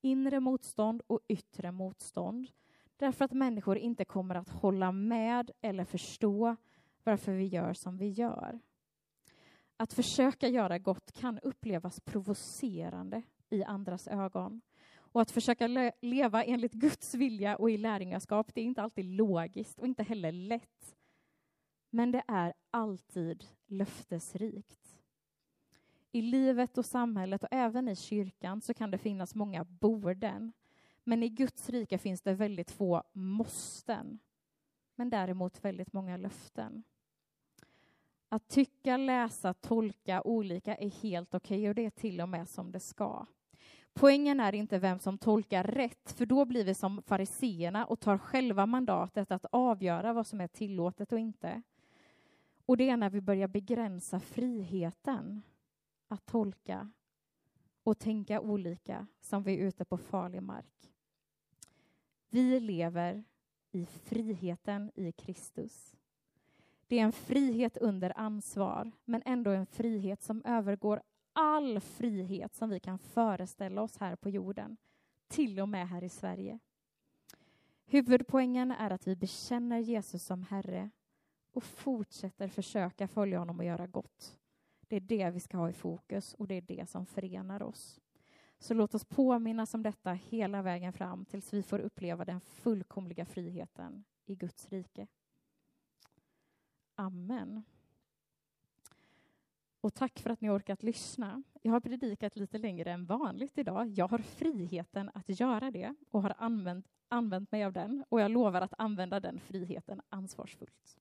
Inre 0.00 0.40
motstånd 0.40 1.02
och 1.06 1.20
yttre 1.28 1.72
motstånd. 1.72 2.50
Därför 2.96 3.24
att 3.24 3.32
människor 3.32 3.78
inte 3.78 4.04
kommer 4.04 4.34
att 4.34 4.48
hålla 4.48 4.92
med 4.92 5.50
eller 5.60 5.84
förstå 5.84 6.56
varför 7.04 7.32
vi 7.32 7.44
gör 7.44 7.72
som 7.72 7.96
vi 7.96 8.08
gör. 8.08 8.60
Att 9.76 9.92
försöka 9.92 10.48
göra 10.48 10.78
gott 10.78 11.12
kan 11.12 11.38
upplevas 11.38 12.00
provocerande 12.00 13.22
i 13.50 13.64
andras 13.64 14.08
ögon. 14.08 14.60
Och 14.96 15.20
att 15.20 15.30
försöka 15.30 15.66
le 15.66 15.92
leva 16.00 16.44
enligt 16.44 16.72
Guds 16.72 17.14
vilja 17.14 17.56
och 17.56 17.70
i 17.70 17.76
lärjungaskap, 17.76 18.54
det 18.54 18.60
är 18.60 18.64
inte 18.64 18.82
alltid 18.82 19.04
logiskt 19.04 19.78
och 19.78 19.86
inte 19.86 20.02
heller 20.02 20.32
lätt. 20.32 20.94
Men 21.90 22.12
det 22.12 22.22
är 22.28 22.52
alltid 22.70 23.44
löftesrikt. 23.66 24.98
I 26.12 26.22
livet 26.22 26.78
och 26.78 26.86
samhället 26.86 27.42
och 27.42 27.48
även 27.50 27.88
i 27.88 27.96
kyrkan 27.96 28.60
så 28.60 28.74
kan 28.74 28.90
det 28.90 28.98
finnas 28.98 29.34
många 29.34 29.64
borden. 29.64 30.52
Men 31.04 31.22
i 31.22 31.28
Guds 31.28 31.70
rike 31.70 31.98
finns 31.98 32.22
det 32.22 32.34
väldigt 32.34 32.70
få 32.70 33.02
måsten. 33.12 34.18
Men 34.94 35.10
däremot 35.10 35.64
väldigt 35.64 35.92
många 35.92 36.16
löften. 36.16 36.82
Att 38.28 38.48
tycka, 38.48 38.96
läsa, 38.96 39.54
tolka 39.54 40.22
olika 40.22 40.76
är 40.76 40.90
helt 41.02 41.34
okej 41.34 41.58
okay 41.58 41.68
och 41.68 41.74
det 41.74 41.84
är 41.84 41.90
till 41.90 42.20
och 42.20 42.28
med 42.28 42.48
som 42.48 42.72
det 42.72 42.80
ska. 42.80 43.26
Poängen 43.92 44.40
är 44.40 44.54
inte 44.54 44.78
vem 44.78 44.98
som 44.98 45.18
tolkar 45.18 45.64
rätt, 45.64 46.12
för 46.12 46.26
då 46.26 46.44
blir 46.44 46.64
vi 46.64 46.74
som 46.74 47.02
fariseerna 47.02 47.86
och 47.86 48.00
tar 48.00 48.18
själva 48.18 48.66
mandatet 48.66 49.30
att 49.30 49.44
avgöra 49.44 50.12
vad 50.12 50.26
som 50.26 50.40
är 50.40 50.48
tillåtet 50.48 51.12
och 51.12 51.18
inte. 51.18 51.62
Och 52.68 52.76
det 52.76 52.90
är 52.90 52.96
när 52.96 53.10
vi 53.10 53.20
börjar 53.20 53.48
begränsa 53.48 54.20
friheten 54.20 55.42
att 56.08 56.26
tolka 56.26 56.90
och 57.82 57.98
tänka 57.98 58.40
olika 58.40 59.06
som 59.20 59.42
vi 59.42 59.54
är 59.54 59.66
ute 59.66 59.84
på 59.84 59.98
farlig 59.98 60.42
mark. 60.42 60.92
Vi 62.30 62.60
lever 62.60 63.24
i 63.70 63.86
friheten 63.86 64.90
i 64.94 65.12
Kristus. 65.12 65.96
Det 66.86 66.98
är 66.98 67.04
en 67.04 67.12
frihet 67.12 67.76
under 67.76 68.18
ansvar, 68.18 68.92
men 69.04 69.22
ändå 69.24 69.50
en 69.50 69.66
frihet 69.66 70.22
som 70.22 70.42
övergår 70.44 71.02
all 71.32 71.80
frihet 71.80 72.54
som 72.54 72.70
vi 72.70 72.80
kan 72.80 72.98
föreställa 72.98 73.82
oss 73.82 73.96
här 73.98 74.16
på 74.16 74.30
jorden, 74.30 74.76
till 75.28 75.60
och 75.60 75.68
med 75.68 75.88
här 75.88 76.04
i 76.04 76.08
Sverige. 76.08 76.58
Huvudpoängen 77.86 78.70
är 78.70 78.90
att 78.90 79.06
vi 79.06 79.16
bekänner 79.16 79.78
Jesus 79.78 80.24
som 80.24 80.42
Herre 80.42 80.90
och 81.58 81.64
fortsätter 81.64 82.48
försöka 82.48 83.08
följa 83.08 83.38
honom 83.38 83.58
och 83.58 83.64
göra 83.64 83.86
gott. 83.86 84.38
Det 84.80 84.96
är 84.96 85.00
det 85.00 85.30
vi 85.30 85.40
ska 85.40 85.56
ha 85.56 85.70
i 85.70 85.72
fokus 85.72 86.34
och 86.34 86.48
det 86.48 86.54
är 86.54 86.60
det 86.60 86.90
som 86.90 87.06
förenar 87.06 87.62
oss. 87.62 88.00
Så 88.58 88.74
låt 88.74 88.94
oss 88.94 89.04
påminnas 89.04 89.74
om 89.74 89.82
detta 89.82 90.12
hela 90.12 90.62
vägen 90.62 90.92
fram 90.92 91.24
tills 91.24 91.52
vi 91.52 91.62
får 91.62 91.78
uppleva 91.78 92.24
den 92.24 92.40
fullkomliga 92.40 93.24
friheten 93.24 94.04
i 94.26 94.34
Guds 94.34 94.68
rike. 94.68 95.06
Amen. 96.94 97.62
Och 99.80 99.94
tack 99.94 100.18
för 100.18 100.30
att 100.30 100.40
ni 100.40 100.50
orkat 100.50 100.82
lyssna. 100.82 101.42
Jag 101.62 101.72
har 101.72 101.80
predikat 101.80 102.36
lite 102.36 102.58
längre 102.58 102.92
än 102.92 103.06
vanligt 103.06 103.58
idag. 103.58 103.88
Jag 103.88 104.08
har 104.08 104.18
friheten 104.18 105.10
att 105.14 105.40
göra 105.40 105.70
det 105.70 105.94
och 106.10 106.22
har 106.22 106.34
använt, 106.38 106.86
använt 107.08 107.52
mig 107.52 107.64
av 107.64 107.72
den 107.72 108.04
och 108.08 108.20
jag 108.20 108.30
lovar 108.30 108.60
att 108.60 108.74
använda 108.78 109.20
den 109.20 109.40
friheten 109.40 110.00
ansvarsfullt. 110.08 110.98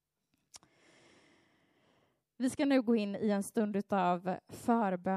Vi 2.39 2.49
ska 2.49 2.65
nu 2.65 2.81
gå 2.81 2.95
in 2.95 3.15
i 3.15 3.29
en 3.29 3.43
stund 3.43 3.83
av 3.89 4.35
förbön. 4.49 5.15